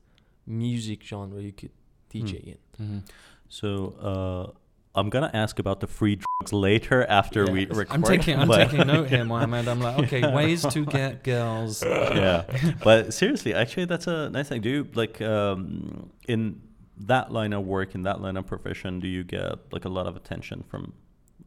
music 0.48 1.04
genre 1.04 1.42
you 1.42 1.52
could 1.52 1.72
DJ 2.14 2.34
in. 2.54 2.58
Mhm. 2.86 3.02
So 3.50 3.70
uh, 4.12 4.46
I'm 4.94 5.10
gonna 5.10 5.32
ask 5.34 5.58
about 5.60 5.80
the 5.80 5.88
free 5.88 6.18
drugs 6.18 6.52
later 6.52 7.06
after 7.06 7.50
we 7.50 7.62
Yeah. 7.62 7.68
record. 7.78 7.88
I'm 7.92 8.04
taking 8.04 8.38
I'm 8.38 8.50
taking 8.50 8.86
note 8.88 9.08
here, 9.10 9.24
Mohammed. 9.32 9.68
I'm 9.68 9.80
like, 9.80 10.00
okay, 10.04 10.34
ways 10.34 10.64
to 10.66 10.86
get 10.86 11.24
girls. 11.24 11.82
yeah, 11.84 12.44
but 12.84 13.14
seriously, 13.14 13.54
actually, 13.54 13.86
that's 13.86 14.08
a 14.08 14.30
nice 14.30 14.50
thing. 14.50 14.62
Do 14.62 14.70
you 14.70 14.88
like 14.94 15.22
um, 15.22 16.10
in 16.28 16.62
that 16.98 17.32
line 17.32 17.54
of 17.54 17.66
work, 17.66 17.96
in 17.96 18.04
that 18.04 18.22
line 18.22 18.36
of 18.38 18.46
profession, 18.48 19.00
do 19.00 19.08
you 19.08 19.24
get 19.24 19.60
like 19.72 19.86
a 19.86 19.90
lot 19.90 20.08
of 20.08 20.16
attention 20.16 20.64
from 20.70 20.94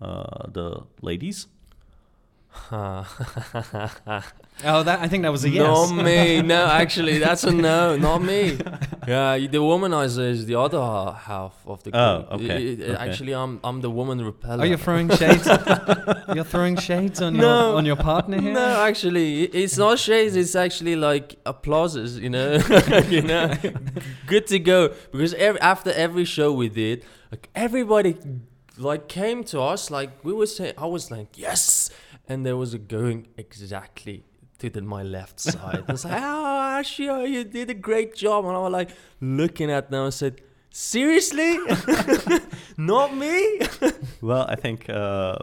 uh, 0.00 0.48
the 0.50 0.82
ladies? 1.02 1.46
Oh, 4.64 4.82
that 4.84 5.00
I 5.00 5.08
think 5.08 5.23
that 5.25 5.32
was 5.32 5.44
a 5.44 5.50
yes. 5.50 5.90
Not 5.90 6.04
me. 6.04 6.40
No, 6.54 6.66
actually, 6.66 7.18
that's 7.18 7.44
a 7.44 7.50
no. 7.52 7.96
Not 7.96 8.23
me. 8.23 8.58
Yeah, 9.06 9.37
the 9.37 9.58
womanizer 9.58 10.30
is 10.30 10.46
the 10.46 10.54
other 10.58 10.80
half 10.80 11.52
of 11.66 11.82
the 11.82 11.90
Oh, 11.92 12.23
group. 12.23 12.32
okay, 12.40 12.62
It- 12.73 12.80
it- 12.80 12.90
okay. 12.90 13.04
Actually, 13.11 13.34
I'm 13.34 13.61
I'm 13.62 13.82
the 13.82 13.90
woman 13.90 14.25
repeller. 14.25 14.62
Are 14.62 14.66
you 14.66 14.78
throwing 14.78 15.11
shades? 15.20 15.46
You're 16.34 16.44
throwing 16.54 16.76
shades 16.76 17.20
on 17.20 17.34
your 17.34 17.76
on 17.78 17.84
your 17.84 17.96
partner 17.96 18.40
here. 18.40 18.54
No, 18.54 18.80
actually, 18.88 19.42
it's 19.42 19.76
not 19.76 19.99
shades. 19.99 20.37
It's 20.37 20.54
actually 20.54 20.96
like 20.96 21.37
applauses. 21.44 22.18
You 22.18 22.30
know, 22.30 22.54
you 23.11 23.20
know, 23.20 23.52
good 24.26 24.46
to 24.46 24.58
go. 24.58 24.94
Because 25.12 25.34
ev 25.34 25.58
after 25.61 25.90
every 25.92 26.25
show 26.25 26.49
we 26.54 26.68
did, 26.70 27.04
like 27.30 27.50
everybody, 27.54 28.16
like 28.78 29.06
came 29.08 29.44
to 29.52 29.61
us. 29.61 29.90
Like 29.90 30.11
we 30.25 30.32
were 30.32 30.46
saying, 30.46 30.75
I 30.78 30.87
was 30.87 31.11
like, 31.11 31.37
yes, 31.37 31.90
and 32.28 32.44
there 32.46 32.56
was 32.56 32.74
a 32.74 32.78
going 32.78 33.28
exactly 33.36 34.24
to 34.58 34.70
the, 34.70 34.80
my 34.82 35.02
left 35.02 35.40
side. 35.40 35.84
I 35.88 35.92
was 35.92 36.04
like, 36.04 36.14
oh, 36.22 36.78
Arshia, 36.80 37.28
you 37.28 37.44
did 37.44 37.70
a 37.70 37.74
great 37.74 38.14
job, 38.14 38.44
and 38.46 38.54
I 38.56 38.60
was 38.60 38.72
like 38.72 38.90
looking 39.20 39.70
at 39.70 39.90
them 39.90 40.04
and 40.04 40.14
said. 40.14 40.40
Seriously? 40.76 41.56
Not 42.76 43.14
me? 43.16 43.60
Well, 44.20 44.44
I 44.48 44.56
think 44.56 44.88
uh, 44.90 45.36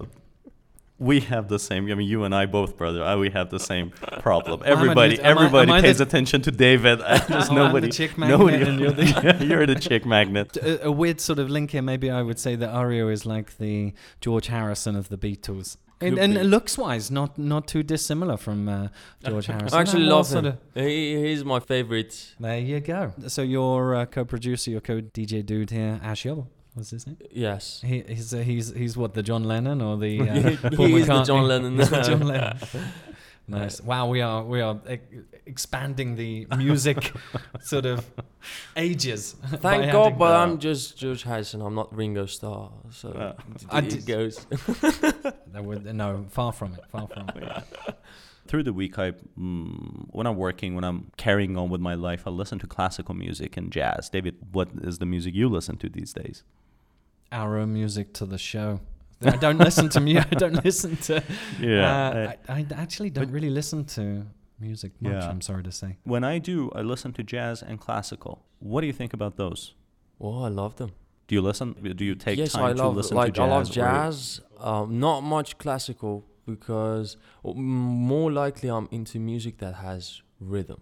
we 0.97 1.19
have 1.21 1.47
the 1.47 1.57
same. 1.59 1.89
I 1.91 1.95
mean, 1.95 2.07
you 2.07 2.23
and 2.23 2.33
I 2.35 2.45
both, 2.47 2.75
brother. 2.77 3.01
uh, 3.03 3.15
We 3.17 3.29
have 3.29 3.49
the 3.49 3.59
same 3.59 3.91
problem. 4.19 4.61
Am 4.63 4.67
I 4.67 4.71
Everybody, 4.71 5.19
am 5.19 5.25
I- 5.25 5.29
everybody 5.29 5.71
am 5.71 5.75
I 5.77 5.81
the- 5.81 5.87
pays 5.87 6.01
attention 6.01 6.41
to 6.41 6.51
David. 6.51 6.99
and 7.05 7.21
There's 7.29 7.47
Oh, 7.47 7.51
I'm 7.51 7.55
the 7.55 7.63
nobody. 7.65 7.89
chick 7.91 8.17
magnet 8.17 8.39
nobody. 8.39 8.63
and 8.63 8.79
you're 8.79 8.91
the- 8.91 9.45
you're 9.45 9.65
the 9.65 9.75
chick 9.75 10.05
magnet. 10.05 10.57
a, 10.57 10.87
a 10.87 10.91
weird 10.91 11.21
sort 11.21 11.39
of 11.39 11.49
link 11.49 11.71
here. 11.71 11.81
Maybe 11.81 12.09
I 12.11 12.21
would 12.23 12.39
say 12.39 12.55
that 12.57 12.69
Aryo 12.73 13.09
is 13.11 13.25
like 13.25 13.57
the 13.57 13.93
George 14.19 14.47
Harrison 14.47 14.95
of 14.95 15.07
the 15.09 15.17
Beatles. 15.17 15.77
And, 16.01 16.17
Could 16.17 16.19
and 16.37 16.49
looks 16.49 16.77
wise, 16.77 17.11
not 17.11 17.37
not 17.37 17.67
too 17.67 17.83
dissimilar 17.83 18.37
from 18.37 18.67
uh, 18.67 18.87
George 19.23 19.45
Harrison. 19.51 19.77
I 19.77 19.81
actually 19.81 20.03
More 20.05 20.13
love 20.17 20.27
sort 20.27 20.45
him. 20.45 20.57
of- 20.75 20.83
He, 20.83 21.15
he's 21.27 21.43
my 21.45 21.59
favorite. 21.59 22.33
there 22.39 22.57
you 22.59 22.79
go. 22.79 23.13
So 23.27 23.41
your 23.43 23.95
uh, 23.95 24.05
co-producer, 24.05 24.71
your 24.71 24.81
co-DJ 24.81 25.45
dude 25.45 25.69
here, 25.69 25.99
Ash 26.03 26.23
Yobble, 26.23 26.47
what's 26.73 26.89
his 26.89 27.05
name? 27.05 27.17
Yes. 27.31 27.81
He, 27.85 28.01
he's 28.07 28.33
uh, 28.33 28.37
he's 28.39 28.73
he's 28.73 28.97
what 28.97 29.13
the 29.13 29.21
John 29.23 29.43
Lennon 29.43 29.81
or 29.81 29.97
the 29.97 30.21
uh, 30.21 30.33
He 30.69 30.75
Paul 30.75 30.87
the 30.87 30.93
McCartney? 31.03 31.25
John 31.27 31.47
Lennon. 31.47 31.77
He's 31.79 31.89
the 31.89 32.01
John 32.01 32.21
Lennon. 32.21 32.57
Nice. 33.47 33.81
Wow, 33.81 34.07
we 34.07 34.21
are 34.21 34.43
we 34.45 34.61
are 34.61 34.79
e- 34.89 34.99
expanding 35.45 36.15
the 36.15 36.47
music 36.57 37.11
sort 37.61 37.85
of 37.85 38.09
ages. 38.77 39.35
Thank 39.57 39.91
God, 39.97 40.17
but. 40.17 40.35
I'm 40.35 40.57
just 40.59 40.97
George 40.97 41.23
Harrison. 41.23 41.61
I'm 41.61 41.75
not 41.75 41.93
Ringo 41.93 42.25
Starr, 42.27 42.71
so 42.91 43.09
Uh, 43.09 43.33
I 43.69 43.79
it 43.85 43.89
did- 43.89 44.05
goes. 44.05 44.45
Would, 45.53 45.93
no, 45.93 46.25
far 46.29 46.53
from 46.53 46.73
it. 46.75 46.81
Far 46.89 47.07
from 47.07 47.27
it. 47.35 47.63
Through 48.47 48.63
the 48.63 48.73
week, 48.73 48.97
I 48.97 49.11
mm, 49.37 50.05
when 50.11 50.27
I'm 50.27 50.37
working, 50.37 50.75
when 50.75 50.83
I'm 50.83 51.11
carrying 51.17 51.57
on 51.57 51.69
with 51.69 51.81
my 51.81 51.93
life, 51.93 52.25
I 52.25 52.29
listen 52.31 52.57
to 52.59 52.67
classical 52.67 53.15
music 53.15 53.57
and 53.57 53.71
jazz. 53.71 54.09
David, 54.09 54.35
what 54.51 54.69
is 54.81 54.99
the 54.99 55.05
music 55.05 55.33
you 55.35 55.49
listen 55.49 55.77
to 55.77 55.89
these 55.89 56.13
days? 56.13 56.43
Arrow 57.31 57.65
music 57.65 58.13
to 58.13 58.25
the 58.25 58.37
show. 58.37 58.79
I 59.23 59.37
don't 59.37 59.57
listen 59.57 59.89
to 59.89 59.99
music. 59.99 60.27
I 60.31 60.35
don't 60.35 60.63
listen 60.65 60.97
to. 60.97 61.23
Uh, 61.61 62.33
I, 62.49 62.53
I 62.57 62.65
actually 62.75 63.09
don't 63.09 63.25
but- 63.25 63.33
really 63.33 63.49
listen 63.49 63.85
to 63.85 64.25
music 64.59 64.91
much. 65.01 65.13
Yeah. 65.13 65.29
I'm 65.29 65.41
sorry 65.41 65.63
to 65.63 65.71
say. 65.71 65.97
when 66.03 66.23
I 66.23 66.37
do, 66.39 66.71
I 66.75 66.81
listen 66.81 67.13
to 67.13 67.23
jazz 67.23 67.61
and 67.63 67.79
classical. 67.79 68.45
What 68.59 68.81
do 68.81 68.87
you 68.87 68.93
think 68.93 69.13
about 69.13 69.35
those? 69.37 69.73
Oh, 70.19 70.43
I 70.43 70.49
love 70.49 70.75
them. 70.75 70.91
Do 71.27 71.35
you 71.35 71.41
listen? 71.41 71.73
Do 71.95 72.05
you 72.05 72.15
take 72.15 72.37
yes, 72.37 72.53
time 72.53 72.65
I 72.65 72.73
to 72.73 72.83
love 72.83 72.95
listen 72.95 73.15
like 73.17 73.33
to 73.33 73.37
jazz? 73.39 73.47
I 73.47 73.49
love 73.55 73.69
or- 73.69 73.73
jazz. 73.73 74.41
Um, 74.59 74.99
not 74.99 75.21
much 75.21 75.57
classical 75.57 76.25
because 76.45 77.17
more 77.55 78.31
likely 78.31 78.69
I'm 78.69 78.87
into 78.91 79.19
music 79.19 79.57
that 79.59 79.75
has 79.75 80.21
rhythm. 80.39 80.81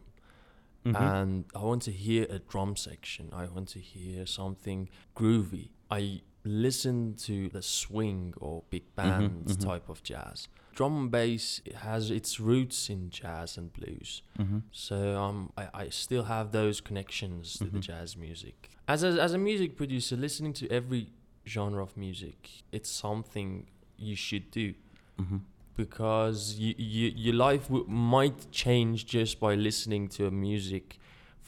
Mhm. 0.86 0.96
and 1.02 1.46
I 1.54 1.60
want 1.64 1.82
to 1.84 1.92
hear 1.92 2.26
a 2.30 2.40
drum 2.40 2.76
section. 2.78 3.30
I 3.34 3.46
want 3.48 3.68
to 3.70 3.80
hear 3.80 4.26
something 4.26 4.88
groovy. 5.16 5.70
I 5.92 6.22
listen 6.44 7.16
to 7.16 7.50
the 7.50 7.62
swing 7.62 8.34
or 8.40 8.64
big 8.70 8.96
band 8.96 9.46
mhm. 9.46 9.66
type 9.66 9.90
of 9.90 10.02
jazz. 10.04 10.48
Drum 10.76 10.96
and 10.98 11.12
bass 11.12 11.62
has 11.76 12.10
its 12.10 12.40
roots 12.40 12.90
in 12.90 13.10
jazz 13.10 13.58
and 13.58 13.72
blues. 13.74 14.22
Mm-hmm. 14.38 14.60
So 14.72 15.18
um, 15.22 15.52
I, 15.58 15.68
I 15.74 15.90
still 15.90 16.24
have 16.24 16.52
those 16.52 16.80
connections 16.80 17.58
to 17.58 17.66
the 17.66 17.80
Mhm. 17.80 17.82
jazz 17.82 18.16
music. 18.16 18.70
As 18.88 19.04
a, 19.04 19.08
as 19.22 19.34
a 19.34 19.38
music 19.38 19.76
producer, 19.76 20.16
listening 20.16 20.54
to 20.54 20.72
every 20.72 21.08
genre 21.46 21.84
of 21.84 21.98
music, 21.98 22.50
it's 22.72 22.90
something 22.90 23.68
you 23.98 24.16
should 24.16 24.50
do 24.52 24.74
Mm-hmm. 25.20 25.38
because 25.76 26.56
you, 26.56 26.74
you, 26.78 27.12
your 27.16 27.36
life 27.36 27.64
w- 27.68 27.86
might 27.90 28.50
change 28.52 29.06
just 29.06 29.38
by 29.40 29.56
listening 29.56 30.08
to 30.08 30.28
a 30.28 30.32
music 30.32 30.98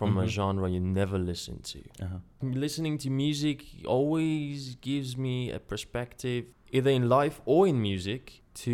from 0.02 0.18
a 0.18 0.24
Mhm. 0.24 0.28
genre 0.38 0.68
you 0.76 0.80
never 0.80 1.18
listen 1.32 1.56
to. 1.74 1.80
Uh-huh. 2.04 2.18
Listening 2.66 2.98
to 3.04 3.10
music 3.26 3.58
always 3.86 4.76
gives 4.90 5.16
me 5.26 5.36
a 5.52 5.60
perspective, 5.60 6.44
either 6.78 6.90
in 7.00 7.04
life 7.18 7.38
or 7.46 7.62
in 7.72 7.78
music, 7.90 8.24
to 8.64 8.74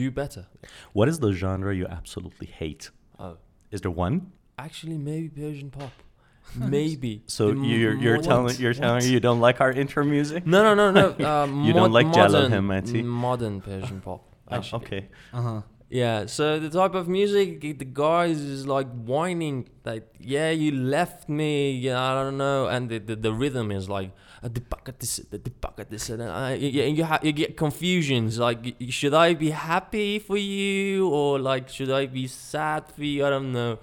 do 0.00 0.10
better. 0.20 0.44
What 0.98 1.06
is 1.12 1.16
the 1.24 1.32
genre 1.32 1.72
you 1.80 1.86
absolutely 1.98 2.46
hate? 2.60 2.84
Oh, 3.18 3.36
Is 3.70 3.80
there 3.82 3.90
one? 4.06 4.16
actually, 4.58 4.98
maybe 5.10 5.28
Persian 5.42 5.70
pop. 5.70 5.92
Maybe. 6.78 7.12
So 7.26 7.42
The 7.52 7.60
you're 7.70 7.96
you're 8.04 8.16
mo- 8.22 8.28
telling 8.30 8.56
you're 8.62 8.74
telling 8.80 8.96
What? 9.02 9.04
me 9.04 9.10
you 9.16 9.20
don't 9.28 9.40
like 9.48 9.58
our 9.64 9.72
intro 9.82 10.02
music? 10.16 10.40
No, 10.54 10.60
no, 10.68 10.72
no, 10.80 10.86
no. 11.00 11.06
Uh, 11.32 11.46
You 11.66 11.72
don't 11.78 11.90
mod- 11.92 11.98
like 11.98 12.08
Jalal 12.18 12.48
modern, 12.48 12.52
Hemmati? 12.56 13.00
Modern 13.04 13.56
Persian 13.68 14.00
pop. 14.06 14.20
Oh, 14.50 14.56
Actually. 14.56 14.80
okay. 14.86 15.02
Uh 15.38 15.42
huh. 15.46 15.60
Yeah, 15.90 16.26
so 16.26 16.58
the 16.58 16.70
type 16.70 16.94
of 16.94 17.08
music 17.08 17.60
the 17.60 17.84
guys 17.84 18.40
is 18.40 18.66
like 18.66 18.88
whining 18.88 19.68
like 19.84 20.08
yeah 20.18 20.50
you 20.50 20.72
left 20.72 21.28
me 21.28 21.72
yeah 21.72 22.02
I 22.02 22.14
don't 22.14 22.38
know 22.38 22.66
and 22.66 22.88
the 22.88 22.98
the, 22.98 23.14
the 23.14 23.32
rhythm 23.32 23.70
is 23.70 23.88
like 23.88 24.10
uh, 24.42 24.48
the 24.48 24.60
buck 24.62 24.88
at 24.88 24.98
this 24.98 25.16
the 25.30 25.38
buck 25.38 25.78
at 25.78 25.90
this 25.90 26.08
and 26.08 26.22
I, 26.22 26.54
you, 26.54 26.82
you, 26.82 27.04
ha- 27.04 27.20
you 27.22 27.32
get 27.32 27.56
confusions 27.56 28.38
like 28.38 28.74
should 28.88 29.14
I 29.14 29.34
be 29.34 29.50
happy 29.50 30.18
for 30.18 30.38
you 30.38 31.08
or 31.10 31.38
like 31.38 31.68
should 31.68 31.90
I 31.90 32.06
be 32.06 32.26
sad 32.26 32.90
for 32.90 33.04
you? 33.04 33.24
I 33.24 33.30
don't 33.30 33.52
know. 33.52 33.78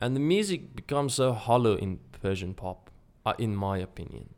And 0.00 0.14
the 0.16 0.20
music 0.20 0.74
becomes 0.74 1.14
so 1.14 1.32
hollow 1.32 1.76
in 1.76 1.98
Persian 2.22 2.54
pop 2.54 2.90
uh, 3.26 3.34
in 3.38 3.54
my 3.54 3.78
opinion 3.78 4.35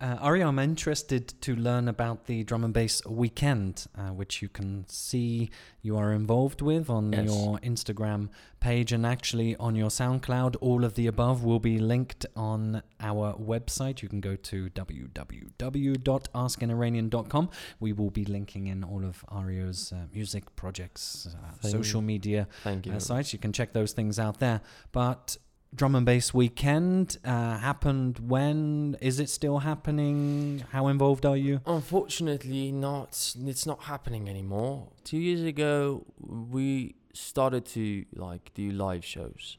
Uh, 0.00 0.16
Ari, 0.20 0.44
I'm 0.44 0.60
interested 0.60 1.26
to 1.40 1.56
learn 1.56 1.88
about 1.88 2.26
the 2.26 2.44
drum 2.44 2.62
and 2.62 2.72
bass 2.72 3.04
weekend, 3.04 3.88
uh, 3.96 4.10
which 4.10 4.40
you 4.40 4.48
can 4.48 4.84
see 4.88 5.50
you 5.82 5.96
are 5.96 6.12
involved 6.12 6.62
with 6.62 6.88
on 6.88 7.12
Yes. 7.12 7.24
your 7.26 7.58
Instagram 7.58 8.28
page 8.60 8.92
and 8.92 9.04
actually 9.04 9.56
on 9.56 9.74
your 9.74 9.90
SoundCloud. 9.90 10.54
All 10.60 10.84
of 10.84 10.94
the 10.94 11.08
above 11.08 11.42
will 11.42 11.58
be 11.58 11.80
linked 11.80 12.26
on 12.36 12.80
our 13.00 13.34
website. 13.34 14.00
You 14.00 14.08
can 14.08 14.20
go 14.20 14.36
to 14.36 14.70
www.askaniranian.com. 14.70 17.50
We 17.80 17.92
will 17.92 18.10
be 18.10 18.24
linking 18.24 18.68
in 18.68 18.84
all 18.84 19.04
of 19.04 19.24
Aryo's 19.28 19.92
uh, 19.92 20.06
music 20.12 20.54
projects, 20.54 21.26
uh, 21.34 21.50
social 21.68 22.02
media 22.02 22.46
thank 22.62 22.86
you 22.86 22.92
uh, 22.92 23.00
sites. 23.00 23.32
You 23.32 23.40
can 23.40 23.52
check 23.52 23.72
those 23.72 23.90
things 23.92 24.20
out 24.20 24.38
there. 24.38 24.60
But 24.92 25.38
drum 25.74 25.94
and 25.94 26.06
bass 26.06 26.32
weekend 26.32 27.18
uh, 27.24 27.58
happened 27.58 28.18
when? 28.18 28.96
Is 29.00 29.20
it 29.20 29.28
still 29.28 29.58
happening? 29.58 30.64
How 30.72 30.88
involved 30.88 31.24
are 31.26 31.36
you? 31.36 31.60
Unfortunately, 31.66 32.72
not. 32.72 33.34
It's 33.44 33.66
not 33.66 33.82
happening 33.84 34.28
anymore. 34.28 34.88
Two 35.04 35.18
years 35.18 35.42
ago, 35.42 36.04
we 36.20 36.94
started 37.12 37.64
to 37.66 38.04
like 38.14 38.52
do 38.54 38.70
live 38.70 39.04
shows, 39.04 39.58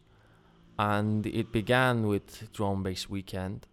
and 0.78 1.25
it 1.25 1.51
began 1.51 2.08
with 2.08 2.51
drum 2.54 2.75
and 2.75 2.84
bass 2.84 3.10
weekend. 3.10 3.68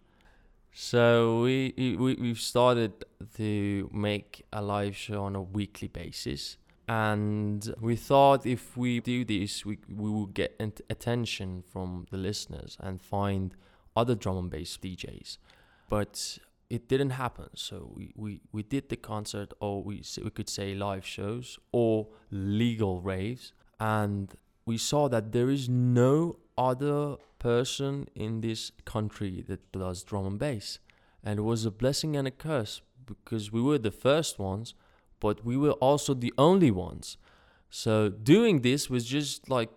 So 0.73 1.41
we 1.41 1.73
we 1.77 2.15
we've 2.15 2.39
started 2.39 3.03
to 3.37 3.89
make 3.91 4.45
a 4.53 4.61
live 4.61 4.95
show 4.95 5.23
on 5.23 5.35
a 5.35 5.41
weekly 5.41 5.87
basis, 5.87 6.57
and 6.87 7.73
we 7.81 7.95
thought 7.95 8.45
if 8.45 8.77
we 8.77 8.99
do 8.99 9.25
this, 9.25 9.65
we 9.65 9.79
we 9.89 10.09
will 10.09 10.27
get 10.27 10.55
ent- 10.59 10.81
attention 10.89 11.63
from 11.67 12.07
the 12.11 12.17
listeners 12.17 12.77
and 12.79 13.01
find 13.01 13.55
other 13.95 14.15
drum 14.15 14.37
and 14.37 14.49
bass 14.49 14.77
DJs, 14.77 15.37
but 15.89 16.37
it 16.69 16.87
didn't 16.87 17.11
happen. 17.11 17.49
So 17.55 17.91
we, 17.95 18.13
we, 18.15 18.41
we 18.51 18.63
did 18.63 18.89
the 18.89 18.95
concert, 18.95 19.53
or 19.59 19.83
we 19.83 20.03
we 20.23 20.29
could 20.29 20.49
say 20.49 20.73
live 20.73 21.05
shows 21.05 21.59
or 21.71 22.07
legal 22.31 23.01
raves, 23.01 23.53
and 23.79 24.33
we 24.65 24.77
saw 24.77 25.09
that 25.09 25.31
there 25.31 25.49
is 25.49 25.67
no 25.69 26.37
other 26.57 27.17
person 27.39 28.07
in 28.15 28.41
this 28.41 28.71
country 28.85 29.43
that 29.47 29.71
does 29.71 30.03
drum 30.03 30.25
and 30.25 30.39
bass, 30.39 30.79
and 31.23 31.39
it 31.39 31.43
was 31.43 31.65
a 31.65 31.71
blessing 31.71 32.15
and 32.15 32.27
a 32.27 32.31
curse 32.31 32.81
because 33.05 33.51
we 33.51 33.61
were 33.61 33.77
the 33.77 33.91
first 33.91 34.37
ones, 34.37 34.73
but 35.19 35.43
we 35.43 35.57
were 35.57 35.73
also 35.73 36.13
the 36.13 36.33
only 36.37 36.71
ones. 36.71 37.17
So 37.69 38.09
doing 38.09 38.61
this 38.61 38.89
was 38.89 39.05
just 39.05 39.49
like 39.49 39.69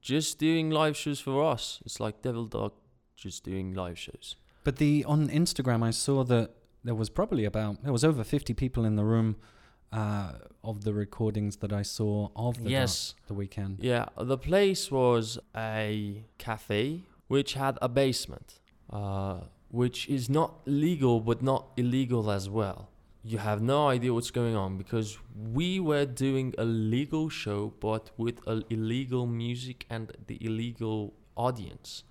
just 0.00 0.38
doing 0.38 0.70
live 0.70 0.96
shows 0.96 1.20
for 1.20 1.44
us. 1.44 1.80
It's 1.84 2.00
like 2.00 2.22
Devil 2.22 2.46
Dog 2.46 2.72
just 3.16 3.44
doing 3.44 3.74
live 3.74 3.98
shows. 3.98 4.36
But 4.64 4.76
the 4.76 5.04
on 5.04 5.28
Instagram, 5.28 5.82
I 5.82 5.90
saw 5.90 6.24
that 6.24 6.50
there 6.84 6.94
was 6.94 7.10
probably 7.10 7.44
about 7.44 7.82
there 7.82 7.92
was 7.92 8.04
over 8.04 8.24
fifty 8.24 8.54
people 8.54 8.84
in 8.84 8.96
the 8.96 9.04
room 9.04 9.36
uh, 9.92 10.32
of 10.62 10.84
the 10.84 10.92
recordings 10.92 11.56
that 11.58 11.72
I 11.72 11.82
saw 11.82 12.28
of 12.36 12.62
the 12.62 12.70
yes. 12.70 13.14
the 13.26 13.34
weekend. 13.34 13.78
Yeah, 13.80 14.06
the 14.16 14.38
place 14.38 14.90
was 14.90 15.38
a 15.56 16.24
cafe 16.38 17.02
which 17.28 17.54
had 17.54 17.78
a 17.82 17.88
basement, 17.88 18.60
uh, 18.90 19.40
which 19.70 20.08
is 20.08 20.28
not 20.28 20.60
legal 20.66 21.20
but 21.20 21.42
not 21.42 21.68
illegal 21.76 22.30
as 22.30 22.48
well. 22.48 22.90
You 23.28 23.36
have 23.36 23.60
no 23.60 23.88
idea 23.88 24.14
what's 24.14 24.30
going 24.30 24.56
on 24.56 24.78
because 24.78 25.18
we 25.36 25.80
were 25.80 26.06
doing 26.06 26.54
a 26.56 26.64
legal 26.64 27.28
show 27.28 27.74
but 27.78 28.10
with 28.16 28.40
a 28.46 28.62
illegal 28.70 29.26
music 29.26 29.84
and 29.90 30.10
the 30.28 30.38
illegal 30.40 31.12
audience. 31.36 32.04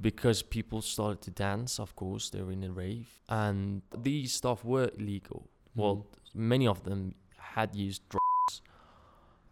Because 0.00 0.42
people 0.42 0.82
started 0.82 1.22
to 1.22 1.30
dance, 1.30 1.78
of 1.78 1.94
course, 1.94 2.30
they 2.30 2.42
were 2.42 2.50
in 2.50 2.64
a 2.64 2.72
rave, 2.72 3.20
and 3.28 3.82
these 3.96 4.32
stuff 4.32 4.64
were 4.64 4.90
illegal. 4.98 5.42
Mm-hmm. 5.42 5.80
Well, 5.80 6.06
many 6.34 6.66
of 6.66 6.82
them 6.82 7.14
had 7.38 7.76
used 7.76 8.02
drugs, 8.08 8.60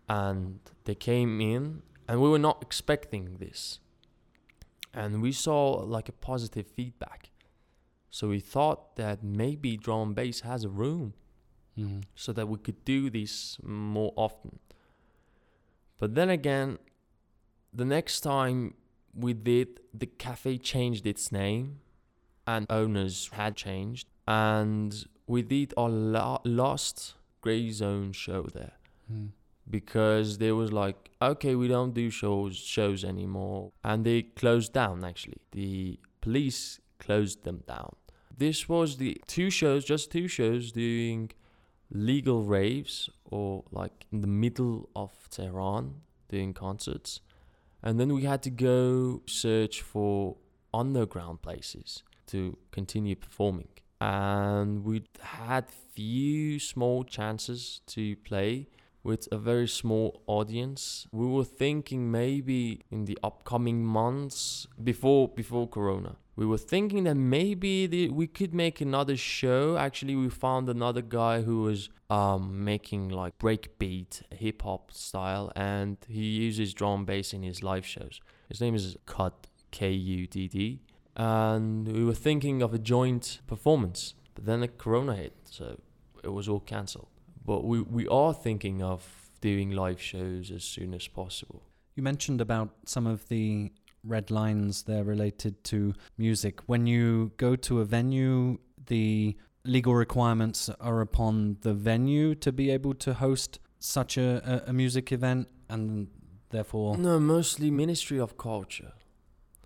and 0.09 0.59
they 0.85 0.97
came 0.97 1.41
in, 1.41 1.83
and 2.09 2.21
we 2.21 2.29
were 2.29 2.41
not 2.41 2.61
expecting 2.61 3.37
this, 3.39 3.79
and 4.93 5.23
we 5.23 5.31
saw 5.31 5.85
like 5.97 6.09
a 6.09 6.13
positive 6.13 6.67
feedback. 6.67 7.31
So 8.11 8.29
we 8.29 8.41
thought 8.41 8.97
that 8.97 9.23
maybe 9.23 9.77
drum 9.77 10.09
and 10.09 10.15
bass 10.17 10.41
has 10.41 10.65
a 10.65 10.69
room, 10.69 11.13
Mhm. 11.77 12.05
so 12.15 12.33
that 12.33 12.49
we 12.49 12.59
could 12.59 12.85
do 12.85 13.11
this 13.11 13.59
more 13.63 14.13
often. 14.17 14.59
But 15.99 16.15
then 16.15 16.31
again, 16.31 16.79
the 17.73 17.85
next 17.85 18.21
time 18.21 18.75
we 19.15 19.33
did, 19.35 19.81
the 19.93 20.07
cafe 20.07 20.59
changed 20.59 21.07
its 21.07 21.31
name 21.33 21.81
and 22.47 22.67
owners 22.71 23.29
had 23.33 23.57
changed. 23.57 24.07
And 24.27 25.07
we 25.27 25.43
did 25.43 25.75
our 25.77 25.91
la- 25.91 26.41
last 26.45 27.15
Grey 27.41 27.71
Zone 27.71 28.13
show 28.13 28.43
there 28.45 28.77
Mm. 29.13 29.31
because 29.69 30.39
they 30.39 30.53
was 30.53 30.73
like, 30.73 31.11
okay, 31.21 31.55
we 31.55 31.69
don't 31.69 31.93
do 31.95 32.11
shows 32.11 32.57
shows 32.57 33.05
anymore, 33.05 33.73
and 33.85 34.05
they 34.05 34.23
closed 34.23 34.73
down. 34.73 35.05
Actually, 35.05 35.41
the 35.53 35.99
police 36.21 36.81
closed 36.99 37.43
them 37.45 37.63
down. 37.67 37.95
This 38.39 38.69
was 38.69 38.99
the 38.99 39.21
two 39.27 39.51
shows, 39.51 39.85
just 39.85 40.13
two 40.13 40.29
shows, 40.29 40.71
doing 40.71 41.33
legal 41.91 42.45
raves 42.45 43.11
or 43.25 43.65
like 43.73 44.07
in 44.13 44.21
the 44.21 44.29
middle 44.29 44.89
of 44.95 45.11
Tehran 45.29 46.03
doing 46.29 46.55
concerts, 46.55 47.21
and 47.83 47.99
then 47.99 48.15
we 48.15 48.23
had 48.23 48.43
to 48.45 48.51
go 48.51 49.23
search 49.27 49.83
for 49.83 50.37
underground 50.73 51.43
places 51.43 52.05
to 52.27 52.57
continue 52.71 53.17
performing. 53.17 53.69
And 54.01 54.85
we 54.85 55.03
had 55.21 55.69
few 55.69 56.61
small 56.61 57.03
chances 57.03 57.81
to 57.89 58.15
play 58.17 58.69
with 59.03 59.27
a 59.33 59.39
very 59.39 59.67
small 59.67 60.23
audience. 60.29 61.09
We 61.11 61.27
were 61.27 61.45
thinking 61.45 62.11
maybe 62.13 62.83
in 62.91 63.07
the 63.07 63.19
upcoming 63.25 63.85
months 63.85 64.69
before 64.81 65.27
before 65.27 65.67
Corona. 65.67 66.17
We 66.39 66.47
were 66.47 66.65
thinking 66.75 67.03
that 67.05 67.17
maybe 67.17 67.87
the, 67.87 68.11
we 68.11 68.29
could 68.29 68.55
make 68.55 68.81
another 68.81 69.17
show. 69.17 69.77
Actually, 69.77 70.15
we 70.15 70.29
found 70.29 70.69
another 70.69 71.03
guy 71.03 71.43
who 71.43 71.63
was 71.63 71.91
um, 72.09 72.65
making 72.65 73.09
like 73.09 73.39
breakbeat 73.39 74.23
hip 74.33 74.63
hop 74.63 74.93
style, 74.93 75.51
and 75.57 75.97
he 76.09 76.27
uses 76.47 76.73
drum 76.73 77.05
bass 77.05 77.33
in 77.33 77.43
his 77.43 77.65
live 77.71 77.85
shows. 77.85 78.21
His 78.49 78.61
name 78.61 78.75
is 78.77 78.97
Cut 79.05 79.49
K 79.73 79.91
U 79.91 80.27
D 80.29 80.47
D, 80.47 80.81
and 81.17 81.89
we 81.89 82.05
were 82.05 82.21
thinking 82.29 82.63
of 82.63 82.73
a 82.73 82.79
joint 82.79 83.41
performance, 83.49 84.15
but 84.35 84.45
then 84.47 84.61
the 84.61 84.69
Corona 84.69 85.17
hit, 85.17 85.35
so 85.45 85.81
it 86.23 86.33
was 86.33 86.49
all 86.49 86.61
cancelled 86.61 87.09
but 87.49 87.65
we, 87.65 87.81
we 87.81 88.07
are 88.09 88.35
thinking 88.35 88.83
of 88.83 89.31
doing 89.41 89.71
live 89.71 89.99
shows 89.99 90.51
as 90.51 90.63
soon 90.63 90.93
as 90.93 91.09
possible. 91.09 91.63
You 91.97 92.03
mentioned 92.03 92.43
about 92.43 92.69
some 92.85 93.07
of 93.07 93.27
the 93.29 93.73
red 94.05 94.31
lines 94.31 94.85
there 94.85 95.05
related 95.05 95.65
to 95.65 95.95
music. 96.17 96.61
When 96.67 96.87
you 96.87 97.33
go 97.37 97.57
to 97.57 97.81
a 97.81 97.85
venue, 97.85 98.59
the 98.87 99.37
legal 99.65 99.95
requirements 99.95 100.71
are 100.81 101.01
upon 101.01 101.59
the 101.61 101.75
venue 101.75 102.35
to 102.37 102.53
be 102.53 102.71
able 102.71 102.95
to 102.95 103.15
host 103.15 103.59
such 103.79 104.17
a, 104.17 104.65
a, 104.67 104.73
music 104.73 105.13
event, 105.13 105.49
and 105.69 106.09
therefore, 106.51 106.97
No, 106.97 107.21
mostly 107.21 107.71
Ministry 107.71 108.19
of 108.19 108.37
Culture. 108.37 108.93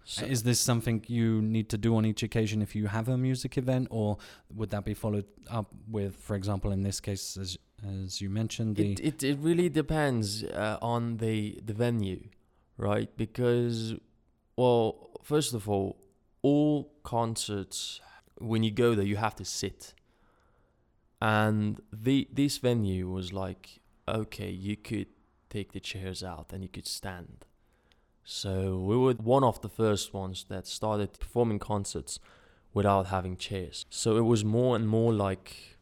So- 0.05 0.27
is 0.27 0.43
this 0.43 0.59
something 0.59 1.05
you 1.07 1.41
need 1.41 1.69
to 1.71 1.79
do 1.79 1.97
on 1.97 2.05
each 2.05 2.23
occasion 2.23 2.61
if 2.61 2.75
you 2.75 2.89
have 2.89 3.09
a 3.09 3.17
music 3.17 3.57
event, 3.57 3.89
or 3.91 4.19
would 4.53 4.71
that 4.71 4.85
be 4.85 4.95
followed 4.95 5.27
up 5.49 5.73
with, 5.89 6.17
for 6.17 6.35
example, 6.35 6.73
in 6.73 6.83
this 6.83 7.01
case, 7.01 7.37
as 7.37 7.57
as 7.85 8.21
you 8.21 8.31
mentioned, 8.31 8.77
the 8.77 8.93
it, 8.93 9.01
it, 9.01 9.23
it 9.25 9.39
really 9.41 9.69
depends 9.69 10.45
uh, 10.45 10.79
on 10.81 11.17
the 11.17 11.61
the 11.65 11.73
venue 11.73 12.29
right 12.77 13.11
because 13.17 13.95
well 14.57 15.11
first 15.23 15.55
of 15.55 15.69
all 15.69 15.97
all 16.43 16.93
concerts 17.03 18.01
when 18.39 18.63
you 18.63 18.71
go 18.71 18.95
there 18.95 19.05
you 19.05 19.17
have 19.17 19.35
to 19.37 19.45
sit. 19.45 19.95
And 21.21 21.81
the 21.93 22.29
this 22.33 22.59
venue 22.59 23.09
was 23.09 23.33
like 23.33 23.81
okay 24.09 24.51
you 24.51 24.77
could 24.77 25.07
take 25.51 25.73
the 25.73 25.81
chairs 25.81 26.23
out 26.25 26.53
and 26.53 26.63
you 26.63 26.69
could 26.69 26.87
stand. 26.87 27.45
So 28.25 28.79
we 28.79 28.97
were 28.97 29.15
one 29.15 29.45
of 29.45 29.61
the 29.61 29.69
first 29.69 30.15
ones 30.15 30.47
that 30.49 30.67
started 30.67 31.19
performing 31.19 31.59
concerts 31.59 32.19
without 32.73 33.07
having 33.07 33.37
chairs. 33.37 33.85
So 33.91 34.17
it 34.17 34.23
was 34.23 34.45
more 34.45 34.75
and 34.77 34.89
more 34.89 35.13
like 35.13 35.79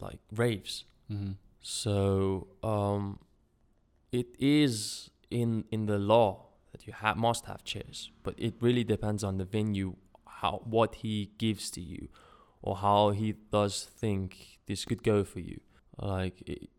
like 0.00 0.20
raves. 0.34 0.84
Mhm. 1.10 1.36
so 1.60 2.48
um, 2.64 3.20
it 4.10 4.26
is 4.38 5.10
in 5.30 5.64
in 5.70 5.86
the 5.86 5.98
law 5.98 6.45
that 6.76 6.86
you 6.86 6.92
ha- 6.92 7.14
must 7.14 7.46
have 7.46 7.64
chairs, 7.64 8.10
but 8.22 8.34
it 8.36 8.54
really 8.60 8.84
depends 8.84 9.24
on 9.24 9.38
the 9.38 9.44
venue, 9.44 9.96
how 10.26 10.60
what 10.64 10.96
he 10.96 11.30
gives 11.38 11.70
to 11.70 11.80
you, 11.80 12.08
or 12.60 12.76
how 12.76 13.10
he 13.10 13.34
does 13.50 13.84
think 13.84 14.58
this 14.66 14.84
could 14.84 15.02
go 15.02 15.24
for 15.24 15.40
you. 15.40 15.60
Like, 15.98 16.36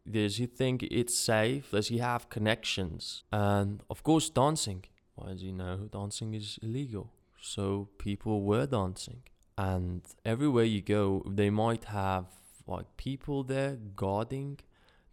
does 0.10 0.38
he 0.38 0.45
think 0.45 0.83
it's 0.83 1.17
safe? 1.17 1.71
Does 1.71 1.88
he 1.88 1.97
have 1.97 2.29
connections? 2.29 3.23
And 3.31 3.81
of 3.89 4.03
course, 4.03 4.29
dancing. 4.29 4.83
Well, 5.15 5.29
as 5.29 5.41
you 5.41 5.51
know, 5.51 5.89
dancing 5.91 6.36
is 6.36 6.60
illegal. 6.62 7.12
So 7.41 7.89
people 7.97 8.43
were 8.43 8.67
dancing, 8.67 9.23
and 9.57 10.01
everywhere 10.23 10.65
you 10.65 10.81
go, 10.81 11.23
they 11.27 11.49
might 11.49 11.86
have 11.86 12.25
like 12.67 12.86
people 12.97 13.43
there 13.43 13.77
guarding 13.95 14.60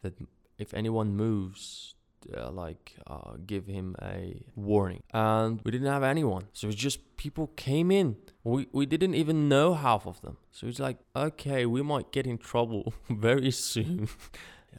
that 0.03 0.15
if 0.59 0.75
anyone 0.75 1.17
moves 1.17 1.95
uh, 2.37 2.51
like 2.51 2.95
uh, 3.07 3.33
give 3.47 3.67
him 3.67 3.97
a 4.03 4.43
warning. 4.55 5.03
And 5.13 5.61
we 5.65 5.71
didn't 5.71 5.89
have 5.89 6.03
anyone. 6.03 6.49
So 6.53 6.69
it's 6.69 6.77
just 6.77 7.17
people 7.17 7.49
came 7.57 7.91
in. 7.91 8.17
We, 8.43 8.69
we 8.73 8.87
didn't 8.87 9.15
even 9.15 9.49
know 9.49 9.75
half 9.75 10.07
of 10.07 10.21
them. 10.23 10.37
So 10.53 10.67
it's 10.67 10.79
like 10.79 10.99
okay 11.15 11.67
we 11.67 11.83
might 11.83 12.13
get 12.13 12.27
in 12.27 12.39
trouble 12.39 12.93
very 13.11 13.51
soon. 13.51 14.09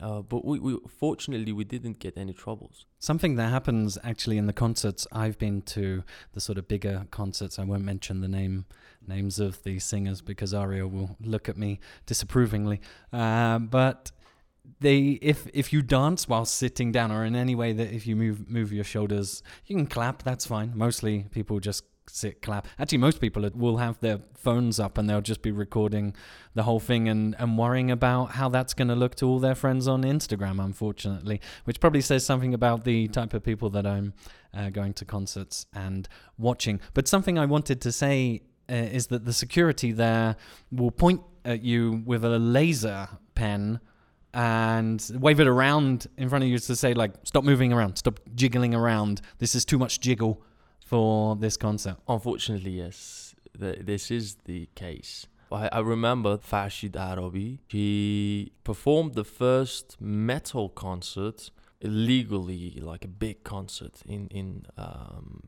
Uh, 0.02 0.22
but 0.22 0.44
we, 0.44 0.60
we 0.60 0.78
fortunately 0.90 1.52
we 1.52 1.64
didn't 1.64 2.00
get 2.00 2.18
any 2.18 2.34
troubles. 2.34 2.86
Something 3.00 3.36
that 3.36 3.50
happens 3.50 3.98
actually 4.04 4.38
in 4.38 4.46
the 4.46 4.54
concerts. 4.54 5.08
I've 5.12 5.38
been 5.38 5.62
to, 5.62 6.04
the 6.34 6.42
sort 6.42 6.58
of 6.58 6.68
bigger 6.68 7.06
concerts. 7.12 7.58
I 7.60 7.64
won't 7.64 7.84
mention 7.84 8.22
the 8.22 8.28
name 8.28 8.66
names 9.08 9.40
of 9.40 9.62
the 9.64 9.80
singers 9.80 10.22
because 10.22 10.54
Aryo 10.54 10.92
will 10.92 11.16
look 11.22 11.48
at 11.48 11.58
me 11.58 11.80
disapprovingly. 12.06 12.82
Uh, 13.14 13.60
but 13.60 14.12
they, 14.80 15.20
if 15.22 15.48
if 15.54 15.72
you 15.74 15.82
dance 15.82 16.28
while 16.28 16.46
sitting 16.46 16.92
down, 16.92 17.12
or 17.12 17.26
in 17.26 17.36
any 17.36 17.56
way 17.56 17.74
that 17.74 17.94
if 17.94 18.06
you 18.08 18.16
move 18.16 18.50
move 18.50 18.72
your 18.72 18.84
shoulders, 18.84 19.44
you 19.66 19.76
can 19.76 19.88
clap. 19.88 20.24
That's 20.24 20.46
fine. 20.46 20.74
Mostly 20.76 21.26
people 21.32 21.60
just 21.60 21.84
sit 22.08 22.42
clap. 22.42 22.68
Actually, 22.78 23.00
most 23.00 23.20
people 23.20 23.50
will 23.56 23.78
have 23.78 24.00
their 24.00 24.20
phones 24.36 24.80
up 24.80 24.98
and 24.98 25.10
they'll 25.10 25.22
just 25.22 25.42
be 25.42 25.52
recording 25.52 26.16
the 26.54 26.62
whole 26.62 26.80
thing 26.80 27.10
and, 27.10 27.36
and 27.40 27.58
worrying 27.58 27.90
about 27.90 28.34
how 28.34 28.48
that's 28.48 28.76
going 28.76 28.88
to 28.88 28.96
look 28.96 29.16
to 29.16 29.26
all 29.26 29.40
their 29.40 29.56
friends 29.56 29.88
on 29.88 30.04
Instagram. 30.04 30.64
Unfortunately 30.64 31.42
which 31.64 31.80
probably 31.80 32.02
says 32.02 32.26
something 32.26 32.54
about 32.54 32.84
the 32.84 33.08
type 33.10 33.34
of 33.34 33.44
people 33.44 33.70
that 33.72 33.86
I'm 33.86 34.14
uh, 34.54 34.70
going 34.70 34.94
to 34.94 35.06
concerts 35.06 35.66
and 35.74 36.08
watching. 36.38 36.80
But 36.94 37.08
something 37.08 37.38
I 37.38 37.46
wanted 37.46 37.82
to 37.82 37.92
say 37.92 38.44
uh, 38.70 38.74
is 38.74 39.08
that 39.08 39.26
the 39.26 39.34
security 39.34 39.92
there 39.92 40.38
will 40.72 40.92
point 40.92 41.22
at 41.44 41.62
you 41.62 42.04
with 42.06 42.24
a 42.24 42.40
laser 42.40 43.10
pen 43.36 43.80
and 44.36 45.12
wave 45.16 45.40
it 45.40 45.48
around 45.48 46.08
in 46.18 46.30
front 46.30 46.44
of 46.44 46.50
you 46.50 46.60
to 46.60 46.76
say 46.76 46.94
like 46.94 47.14
stop 47.24 47.44
moving 47.44 47.72
around 47.74 47.96
stop 47.96 48.20
jiggling 48.36 48.76
around 48.76 49.22
this 49.40 49.56
is 49.56 49.64
too 49.66 49.80
much 49.80 50.00
jiggle 50.00 50.42
for 50.86 51.36
this 51.36 51.58
concert 51.58 51.98
Unfortunately, 52.08 52.72
yes, 52.72 53.36
th- 53.60 53.80
this 53.82 54.12
is 54.12 54.36
the 54.46 54.70
case. 54.76 55.26
I, 55.52 55.70
I 55.72 55.80
remember 55.80 56.38
Farshid 56.38 56.96
Arabi. 56.96 57.60
He 57.68 58.52
performed 58.64 59.16
the 59.16 59.24
first 59.24 59.98
metal 60.00 60.70
concert 60.70 61.50
illegally, 61.82 62.80
like 62.82 63.04
a 63.04 63.08
big 63.08 63.44
concert 63.44 64.02
in 64.06 64.28
in 64.28 64.66
um, 64.78 65.42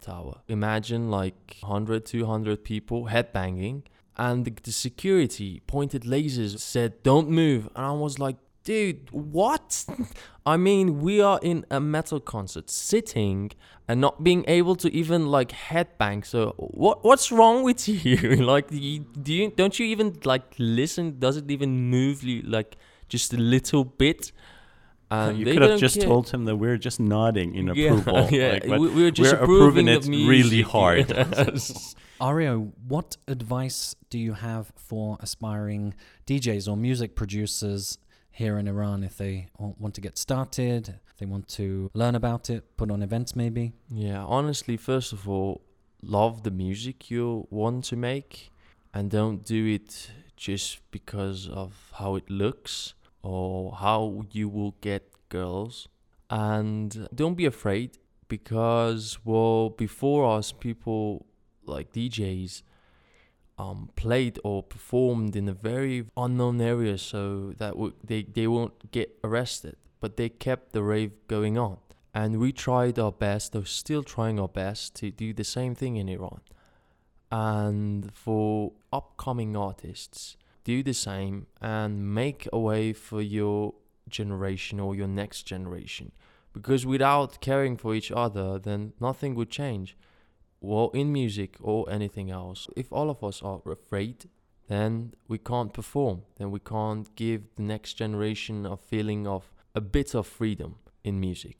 Tower. 0.00 0.40
Imagine 0.48 1.10
like 1.10 1.56
100, 1.60 2.06
200 2.06 2.64
people 2.64 3.06
headbanging, 3.06 3.82
and 4.16 4.44
the, 4.44 4.72
security 4.72 5.62
pointed 5.66 6.02
lasers, 6.02 6.58
said, 6.58 7.02
"Don't 7.02 7.28
move," 7.28 7.68
and 7.74 7.86
I 7.86 7.92
was 7.92 8.18
like. 8.18 8.36
Dude, 8.62 9.10
what? 9.10 9.86
I 10.46 10.58
mean, 10.58 11.00
we 11.00 11.22
are 11.22 11.40
in 11.42 11.64
a 11.70 11.80
metal 11.80 12.20
concert, 12.20 12.68
sitting 12.68 13.52
and 13.88 14.00
not 14.00 14.22
being 14.22 14.44
able 14.46 14.76
to 14.76 14.92
even 14.94 15.26
like 15.26 15.48
headbang. 15.50 16.24
So 16.24 16.54
what 16.58 17.02
what's 17.02 17.32
wrong 17.32 17.64
with 17.64 17.88
you? 18.04 18.16
like, 18.52 18.66
you, 18.70 19.00
do 19.00 19.32
you 19.32 19.50
don't 19.50 19.76
you 19.78 19.86
even 19.86 20.18
like 20.24 20.54
listen? 20.58 21.18
Does 21.18 21.38
it 21.38 21.50
even 21.50 21.88
move 21.88 22.22
you 22.22 22.42
like 22.42 22.76
just 23.08 23.32
a 23.32 23.38
little 23.38 23.84
bit? 23.84 24.30
And 25.10 25.38
you 25.38 25.44
could 25.44 25.62
have 25.62 25.80
just 25.80 25.98
care. 25.98 26.06
told 26.06 26.28
him 26.30 26.44
that 26.44 26.56
we're 26.56 26.78
just 26.78 27.00
nodding 27.00 27.54
in 27.54 27.66
Yeah, 27.74 27.94
approval. 27.94 28.28
yeah, 28.30 28.58
like, 28.64 28.80
we, 28.80 28.88
we 28.88 29.02
were 29.02 29.10
just 29.10 29.32
we're 29.32 29.42
approving, 29.42 29.88
approving 29.88 30.14
it 30.14 30.28
really 30.28 30.62
hard. 30.62 31.10
Yes. 31.10 31.94
Aryo, 32.20 32.72
what 32.86 33.16
advice 33.26 33.96
do 34.10 34.18
you 34.18 34.34
have 34.34 34.72
for 34.76 35.16
aspiring 35.20 35.94
DJs 36.26 36.68
or 36.68 36.76
music 36.76 37.16
producers 37.16 37.98
here 38.30 38.58
in 38.58 38.68
Iran 38.68 39.02
if 39.02 39.16
they 39.16 39.48
want 39.58 39.94
to 39.94 40.00
get 40.00 40.18
started, 40.18 41.00
if 41.10 41.16
they 41.18 41.26
want 41.26 41.48
to 41.48 41.90
learn 41.94 42.14
about 42.14 42.50
it, 42.50 42.76
put 42.76 42.90
on 42.90 43.02
events 43.02 43.34
maybe? 43.34 43.72
Yeah, 43.90 44.22
honestly, 44.24 44.76
first 44.76 45.12
of 45.12 45.28
all, 45.28 45.62
love 46.02 46.42
the 46.42 46.50
music 46.50 47.10
you 47.10 47.46
want 47.50 47.84
to 47.84 47.96
make 47.96 48.50
and 48.92 49.10
don't 49.10 49.44
do 49.44 49.66
it 49.66 50.10
just 50.36 50.78
because 50.90 51.48
of 51.48 51.90
how 51.94 52.16
it 52.16 52.28
looks 52.30 52.94
or 53.22 53.74
how 53.76 54.24
you 54.32 54.48
will 54.48 54.74
get 54.80 55.10
girls. 55.28 55.88
And 56.28 57.08
don't 57.14 57.34
be 57.34 57.46
afraid 57.46 57.98
because, 58.28 59.18
well, 59.24 59.70
before 59.70 60.36
us, 60.38 60.52
people 60.52 61.26
like 61.64 61.92
DJs 61.92 62.62
um, 63.58 63.90
played 63.96 64.38
or 64.44 64.62
performed 64.62 65.36
in 65.36 65.48
a 65.48 65.52
very 65.52 66.06
unknown 66.16 66.60
area 66.60 66.96
so 66.96 67.52
that 67.58 67.72
w- 67.72 67.94
they, 68.02 68.22
they 68.22 68.46
won't 68.46 68.90
get 68.90 69.18
arrested. 69.22 69.76
But 70.00 70.16
they 70.16 70.28
kept 70.28 70.72
the 70.72 70.82
rave 70.82 71.12
going 71.28 71.58
on 71.58 71.78
and 72.14 72.38
we 72.38 72.52
tried 72.52 72.98
our 72.98 73.12
best 73.12 73.54
or 73.54 73.64
still 73.64 74.02
trying 74.02 74.40
our 74.40 74.48
best 74.48 74.94
to 74.96 75.10
do 75.10 75.32
the 75.32 75.44
same 75.44 75.74
thing 75.74 75.96
in 75.96 76.08
Iran. 76.08 76.40
And 77.30 78.12
for 78.12 78.72
upcoming 78.92 79.56
artists, 79.56 80.36
do 80.74 80.82
the 80.82 80.98
same 81.10 81.36
and 81.60 82.14
make 82.22 82.40
a 82.52 82.60
way 82.70 82.92
for 82.92 83.20
your 83.38 83.74
generation 84.08 84.76
or 84.78 84.94
your 85.00 85.08
next 85.22 85.40
generation. 85.54 86.06
Because 86.52 86.82
without 86.94 87.40
caring 87.40 87.76
for 87.76 87.94
each 87.94 88.10
other, 88.24 88.58
then 88.58 88.92
nothing 89.00 89.34
would 89.36 89.50
change. 89.50 89.96
Well, 90.60 90.90
in 91.00 91.12
music 91.12 91.56
or 91.60 91.78
anything 91.98 92.28
else, 92.30 92.60
if 92.82 92.92
all 92.92 93.08
of 93.10 93.24
us 93.28 93.38
are 93.42 93.60
afraid, 93.78 94.28
then 94.68 95.14
we 95.28 95.38
can't 95.38 95.72
perform. 95.72 96.22
Then 96.38 96.50
we 96.50 96.60
can't 96.60 97.06
give 97.16 97.42
the 97.56 97.66
next 97.74 97.94
generation 97.94 98.66
a 98.66 98.76
feeling 98.76 99.26
of 99.26 99.42
a 99.74 99.80
bit 99.80 100.14
of 100.14 100.26
freedom 100.26 100.70
in 101.02 101.18
music 101.28 101.58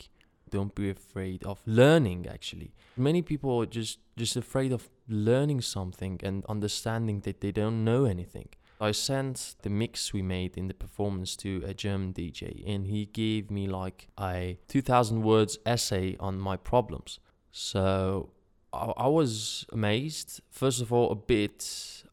don't 0.50 0.74
be 0.74 0.90
afraid 0.90 1.44
of 1.44 1.58
learning 1.64 2.26
actually 2.26 2.72
many 2.96 3.22
people 3.22 3.50
are 3.60 3.66
just 3.66 3.98
just 4.16 4.36
afraid 4.36 4.72
of 4.72 4.90
learning 5.08 5.60
something 5.60 6.20
and 6.22 6.44
understanding 6.46 7.20
that 7.20 7.40
they 7.40 7.52
don't 7.52 7.84
know 7.84 8.04
anything 8.04 8.48
i 8.80 8.90
sent 8.90 9.56
the 9.62 9.70
mix 9.70 10.12
we 10.12 10.22
made 10.22 10.56
in 10.56 10.68
the 10.68 10.74
performance 10.74 11.36
to 11.36 11.62
a 11.66 11.74
german 11.74 12.12
dj 12.12 12.62
and 12.66 12.86
he 12.86 13.06
gave 13.06 13.50
me 13.50 13.66
like 13.66 14.08
a 14.18 14.58
2000 14.68 15.22
words 15.22 15.58
essay 15.66 16.16
on 16.18 16.38
my 16.38 16.56
problems 16.56 17.18
so 17.52 18.30
I, 18.72 18.92
I 18.96 19.06
was 19.08 19.66
amazed 19.72 20.40
first 20.50 20.80
of 20.80 20.92
all 20.92 21.10
a 21.10 21.16
bit 21.16 21.62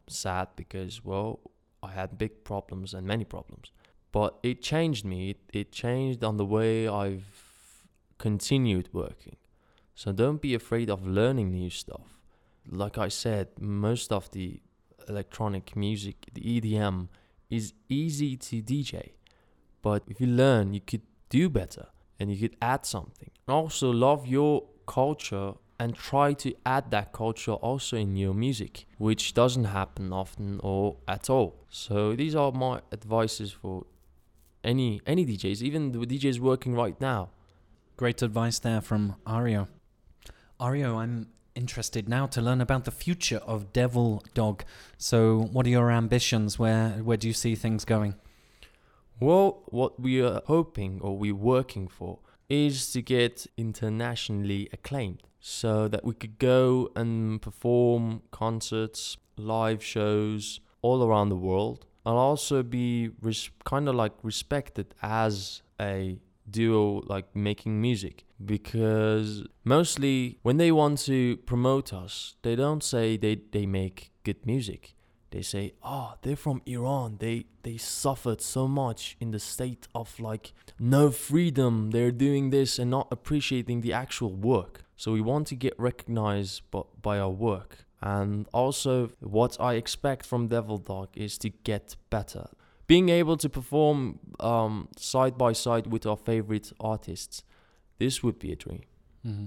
sad 0.08 0.48
because 0.56 1.04
well 1.04 1.40
i 1.82 1.92
had 1.92 2.18
big 2.18 2.44
problems 2.44 2.94
and 2.94 3.06
many 3.06 3.26
problems 3.26 3.72
but 4.12 4.38
it 4.44 4.62
changed 4.62 5.06
me 5.06 5.32
it, 5.32 5.40
it 5.54 5.72
changed 5.72 6.24
on 6.24 6.38
the 6.38 6.46
way 6.46 6.88
i've 6.88 7.48
continued 8.18 8.90
working. 8.94 9.38
So 9.96 10.12
don't 10.12 10.42
be 10.42 10.54
afraid 10.54 10.90
of 10.90 11.08
learning 11.08 11.52
new 11.52 11.70
stuff. 11.70 12.20
Like 12.70 12.98
I 12.98 13.08
said, 13.08 13.48
most 13.60 14.12
of 14.12 14.30
the 14.32 14.60
electronic 15.08 15.76
music, 15.76 16.28
the 16.34 16.42
EDM, 16.42 17.08
is 17.50 17.74
easy 17.90 18.36
to 18.38 18.62
DJ. 18.62 19.12
But 19.82 20.04
if 20.08 20.20
you 20.20 20.28
learn, 20.28 20.74
you 20.74 20.82
could 20.82 21.04
do 21.30 21.50
better 21.50 21.88
and 22.20 22.32
you 22.32 22.38
could 22.50 22.58
add 22.62 22.86
something. 22.86 23.30
Also, 23.48 23.92
love 23.92 24.28
your 24.28 24.64
culture 24.86 25.54
and 25.80 25.96
try 25.96 26.34
to 26.34 26.54
add 26.66 26.90
that 26.92 27.14
culture 27.14 27.54
also 27.54 27.98
in 27.98 28.16
your 28.16 28.34
music, 28.34 28.86
which 28.98 29.34
doesn't 29.34 29.66
happen 29.66 30.12
often 30.12 30.60
or 30.64 30.98
at 31.08 31.30
all. 31.30 31.66
So 31.70 32.16
these 32.16 32.36
are 32.36 32.52
my 32.52 32.82
advices 32.92 33.52
for 33.52 33.86
any 34.64 35.02
any 35.06 35.26
DJs, 35.26 35.62
even 35.62 35.92
the 35.92 36.00
DJs 36.00 36.40
working 36.40 36.74
right 36.74 37.00
now. 37.00 37.30
Great 37.96 38.22
advice 38.22 38.60
there 38.60 38.82
from 38.82 39.16
Aryo. 39.26 39.68
Aryo, 40.60 40.98
I'm 40.98 41.28
interested 41.58 42.08
now 42.08 42.28
to 42.28 42.42
learn 42.42 42.62
about 42.62 42.86
the 42.86 42.92
future 42.92 43.42
of 43.46 43.74
Devil 43.74 44.24
Dog. 44.34 44.64
So, 44.98 45.50
what 45.52 45.66
are 45.66 45.70
your 45.70 45.92
ambitions? 45.92 46.58
Where 46.60 46.90
where 47.08 47.18
do 47.18 47.28
you 47.28 47.34
see 47.34 47.56
things 47.56 47.84
going? 47.84 48.16
Well, 49.20 49.64
what 49.66 50.00
we 50.00 50.22
are 50.22 50.42
hoping 50.46 51.00
or 51.02 51.18
we're 51.18 51.34
working 51.56 51.88
for 51.88 52.20
is 52.50 52.92
to 52.92 53.02
get 53.02 53.48
internationally 53.58 54.70
acclaimed 54.72 55.24
so 55.40 55.88
that 55.88 56.06
we 56.06 56.14
could 56.14 56.38
go 56.40 56.90
and 56.96 57.42
perform 57.42 58.22
concerts, 58.32 59.18
live 59.38 59.84
shows 59.84 60.60
all 60.82 61.04
around 61.04 61.30
the 61.30 61.36
world 61.36 61.86
and 62.06 62.16
also 62.16 62.64
be 62.64 63.10
res- 63.22 63.50
kind 63.66 63.90
of 63.90 63.96
like 63.96 64.14
respected 64.24 64.94
as 65.02 65.62
a 65.80 66.18
duo 66.50 67.02
like 67.06 67.36
making 67.36 67.82
music. 67.82 68.26
Because 68.44 69.44
mostly 69.64 70.40
when 70.44 70.58
they 70.58 70.72
want 70.72 71.00
to 71.00 71.38
promote 71.38 71.94
us 71.94 72.36
they 72.42 72.56
don't 72.56 72.84
say 72.84 73.18
they, 73.18 73.40
they 73.52 73.66
make 73.66 74.12
good 74.24 74.46
music. 74.46 74.94
They 75.32 75.42
say 75.42 75.74
oh 75.84 76.14
they're 76.22 76.36
from 76.36 76.62
iran. 76.66 77.18
They 77.20 77.46
they 77.64 77.78
suffered 77.78 78.42
so 78.42 78.68
much 78.68 79.18
in 79.20 79.32
the 79.32 79.40
state 79.40 79.88
of 79.94 80.20
like 80.20 80.54
no 80.80 81.12
freedom. 81.12 81.92
They're 81.92 82.12
doing 82.12 82.50
this 82.50 82.80
and 82.80 82.90
not 82.92 83.08
appreciating 83.12 83.82
the 83.82 83.94
actual 83.94 84.34
work. 84.34 84.84
So 84.96 85.12
we 85.12 85.22
want 85.22 85.48
to 85.48 85.56
get 85.56 85.74
recognized 85.78 86.64
by, 86.72 86.82
by 87.02 87.20
our 87.20 87.30
work. 87.30 87.86
And 88.02 88.48
also 88.54 89.10
what 89.20 89.60
i 89.60 89.74
expect 89.74 90.24
from 90.26 90.48
devil 90.48 90.78
dog 90.78 91.10
is 91.16 91.38
to 91.40 91.50
get 91.50 91.96
better 92.12 92.48
being 92.88 93.10
able 93.10 93.38
to 93.38 93.50
perform 93.50 94.20
um, 94.40 94.88
side 94.98 95.38
by 95.38 95.54
side 95.54 95.88
with 95.88 96.06
our 96.06 96.18
favorite 96.18 96.72
artists 96.80 97.44
this 98.00 98.24
would 98.24 98.40
be 98.40 98.52
a 98.52 98.56
dream 98.56 98.82
Mm-hmm. 99.26 99.46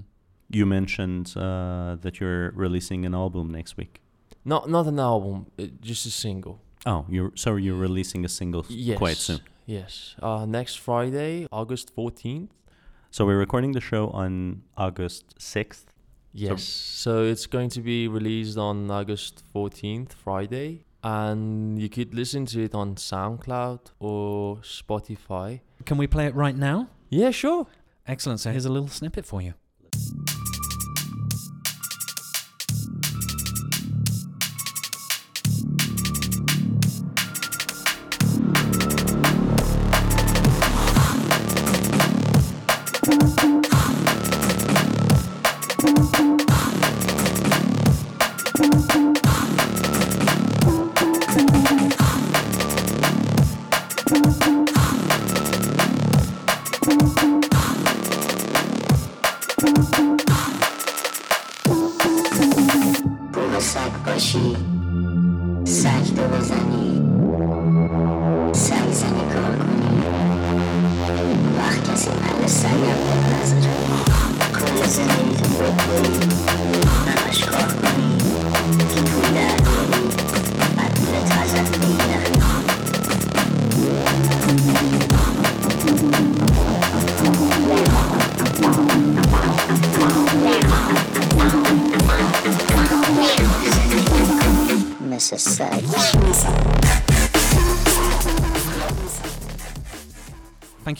You 0.53 0.65
mentioned 0.65 1.33
uh, 1.37 1.95
that 2.01 2.19
you're 2.19 2.51
releasing 2.51 3.05
an 3.05 3.13
album 3.15 3.49
next 3.51 3.77
week. 3.77 4.01
not 4.45 4.69
not 4.69 4.85
an 4.87 4.99
album 4.99 5.45
uh, 5.59 5.65
just 5.81 6.05
a 6.05 6.11
single 6.11 6.55
Oh, 6.85 7.05
you're 7.09 7.31
sorry, 7.35 7.61
you're 7.63 7.81
releasing 7.89 8.25
a 8.25 8.29
single 8.29 8.63
yes 8.69 8.97
quite 8.97 9.17
soon. 9.17 9.39
yes 9.65 10.15
uh, 10.21 10.45
next 10.45 10.75
friday 10.79 11.47
august 11.51 11.95
14th 11.95 12.49
So 13.11 13.25
we're 13.27 13.39
recording 13.47 13.73
the 13.73 13.81
show 13.91 14.03
on 14.23 14.61
August 14.77 15.23
6th. 15.37 15.85
Yes. 16.33 16.63
So, 17.03 17.11
it's 17.31 17.45
going 17.55 17.69
to 17.77 17.81
be 17.81 18.07
released 18.07 18.57
on 18.57 18.89
August 18.99 19.43
14th, 19.53 20.11
Friday. 20.25 20.69
And 21.03 21.81
you 21.81 21.89
could 21.89 22.13
listen 22.13 22.45
to 22.47 22.63
it 22.63 22.75
on 22.75 22.95
SoundCloud 22.95 23.91
or 23.99 24.57
Spotify. 24.57 25.61
Can 25.85 25.97
we 25.97 26.07
play 26.07 26.27
it 26.27 26.35
right 26.35 26.55
now? 26.55 26.89
Yeah, 27.09 27.31
sure. 27.31 27.67
Excellent. 28.07 28.39
So 28.39 28.51
here's 28.51 28.65
a 28.65 28.71
little 28.71 28.87
snippet 28.87 29.25
for 29.25 29.41
you. 29.41 29.53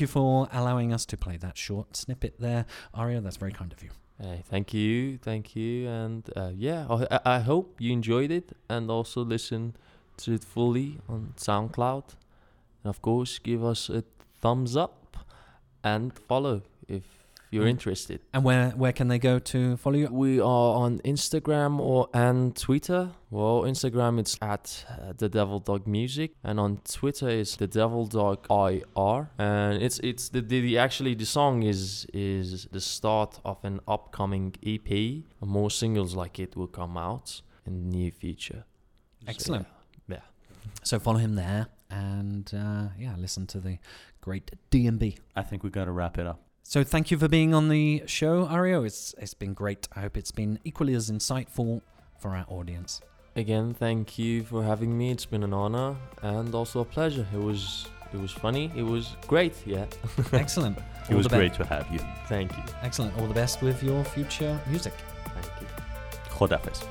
You 0.01 0.07
for 0.07 0.47
allowing 0.51 0.91
us 0.93 1.05
to 1.07 1.17
play 1.17 1.37
that 1.37 1.57
short 1.57 1.95
snippet 1.95 2.33
there, 2.39 2.65
Aryo. 2.95 3.21
That's 3.23 3.37
very 3.37 3.51
kind 3.51 3.71
of 3.71 3.83
you. 3.83 3.89
Hey, 4.19 4.41
thank 4.49 4.73
you. 4.73 5.17
Thank 5.19 5.55
you. 5.55 5.87
And 5.87 6.27
uh, 6.35 6.51
yeah, 6.55 6.87
I- 6.89 7.35
I 7.35 7.39
hope 7.39 7.79
you 7.79 7.91
enjoyed 7.93 8.31
it 8.31 8.51
and 8.67 8.89
also 8.89 9.23
listen 9.23 9.75
to 10.17 10.33
it 10.33 10.43
fully 10.43 10.99
on 11.07 11.33
SoundCloud. 11.37 12.03
And 12.83 12.89
of 12.89 13.01
course, 13.01 13.37
give 13.39 13.63
us 13.63 13.89
a 13.89 14.03
thumbs 14.39 14.75
up 14.75 15.17
and 15.83 16.11
follow 16.17 16.63
if 16.87 17.20
you're 17.51 17.65
Mm. 17.65 17.69
interested. 17.77 18.19
And 18.33 18.43
where 18.43 18.69
where 18.71 18.93
can 18.93 19.07
they 19.09 19.19
go 19.19 19.37
to 19.39 19.75
follow 19.77 19.97
you? 19.97 20.07
We 20.07 20.39
are 20.39 20.69
on 20.83 20.99
Instagram 20.99 21.79
or 21.79 22.07
and 22.13 22.55
Twitter. 22.55 23.11
Well, 23.29 23.61
Instagram 23.63 24.19
it's 24.19 24.37
at 24.41 24.85
uh, 24.89 25.13
the 25.17 25.29
Devil 25.29 25.59
Dog 25.59 25.85
Music, 25.85 26.31
and 26.43 26.59
on 26.59 26.77
Twitter 26.99 27.29
it's 27.29 27.55
the 27.57 27.67
Devil 27.67 28.05
Dog 28.07 28.37
IR. 28.49 29.29
And 29.37 29.81
it's 29.83 29.99
it's 29.99 30.29
the, 30.29 30.41
the, 30.41 30.61
the 30.61 30.77
actually 30.77 31.13
the 31.15 31.25
song 31.25 31.63
is 31.63 32.07
is 32.13 32.67
the 32.71 32.81
start 32.81 33.39
of 33.43 33.57
an 33.63 33.79
upcoming 33.87 34.55
EP. 34.63 34.89
And 35.41 35.49
more 35.59 35.69
singles 35.71 36.15
like 36.15 36.39
it 36.39 36.55
will 36.55 36.67
come 36.81 36.97
out 36.97 37.41
in 37.67 37.73
the 37.89 37.97
near 37.97 38.11
future. 38.11 38.63
So, 39.25 39.29
Excellent. 39.29 39.67
yeah. 40.07 40.21
So 40.83 40.99
follow 40.99 41.19
him 41.19 41.35
there, 41.35 41.67
and 41.89 42.49
uh, 42.53 42.87
yeah, 42.97 43.15
listen 43.17 43.45
to 43.47 43.59
the 43.59 43.77
great 44.21 44.51
DnB. 44.71 45.17
I 45.35 45.43
think 45.43 45.63
we 45.63 45.69
got 45.69 45.85
to 45.85 45.91
wrap 45.91 46.17
it 46.17 46.25
up. 46.27 46.39
So 46.63 46.83
thank 46.83 47.11
you 47.11 47.17
for 47.17 47.27
being 47.27 47.53
on 47.53 47.69
the 47.69 48.03
show, 48.05 48.45
Aryo. 48.45 48.85
It's 48.85 49.13
it's 49.17 49.33
been 49.33 49.53
great. 49.53 49.87
I 49.95 50.01
hope 50.01 50.15
it's 50.17 50.31
been 50.31 50.59
equally 50.63 50.93
as 50.93 51.11
insightful 51.11 51.81
for 52.19 52.29
our 52.35 52.45
audience. 52.47 53.01
Again, 53.35 53.73
thank 53.73 54.17
you 54.19 54.43
for 54.43 54.63
having 54.63 54.97
me. 54.97 55.11
It's 55.11 55.25
been 55.25 55.43
an 55.43 55.53
honor 55.53 55.95
and 56.21 56.53
also 56.55 56.79
a 56.81 56.85
pleasure. 56.85 57.25
It 57.33 57.39
was 57.39 57.87
it 58.13 58.19
was 58.19 58.31
funny. 58.31 58.71
It 58.75 58.83
was 58.83 59.15
great. 59.27 59.53
Yeah. 59.65 59.85
Excellent. 60.33 60.77
It 60.77 61.11
All 61.11 61.17
was 61.17 61.27
be- 61.27 61.35
great 61.37 61.53
to 61.55 61.65
have 61.65 61.91
you. 61.91 61.99
Thank 62.27 62.55
you. 62.55 62.63
Excellent. 62.83 63.17
All 63.17 63.27
the 63.27 63.33
best 63.33 63.61
with 63.61 63.81
your 63.83 64.03
future 64.03 64.59
music. 64.67 64.93
Thank 65.33 65.47
you. 65.61 65.67
Khodafis. 66.29 66.85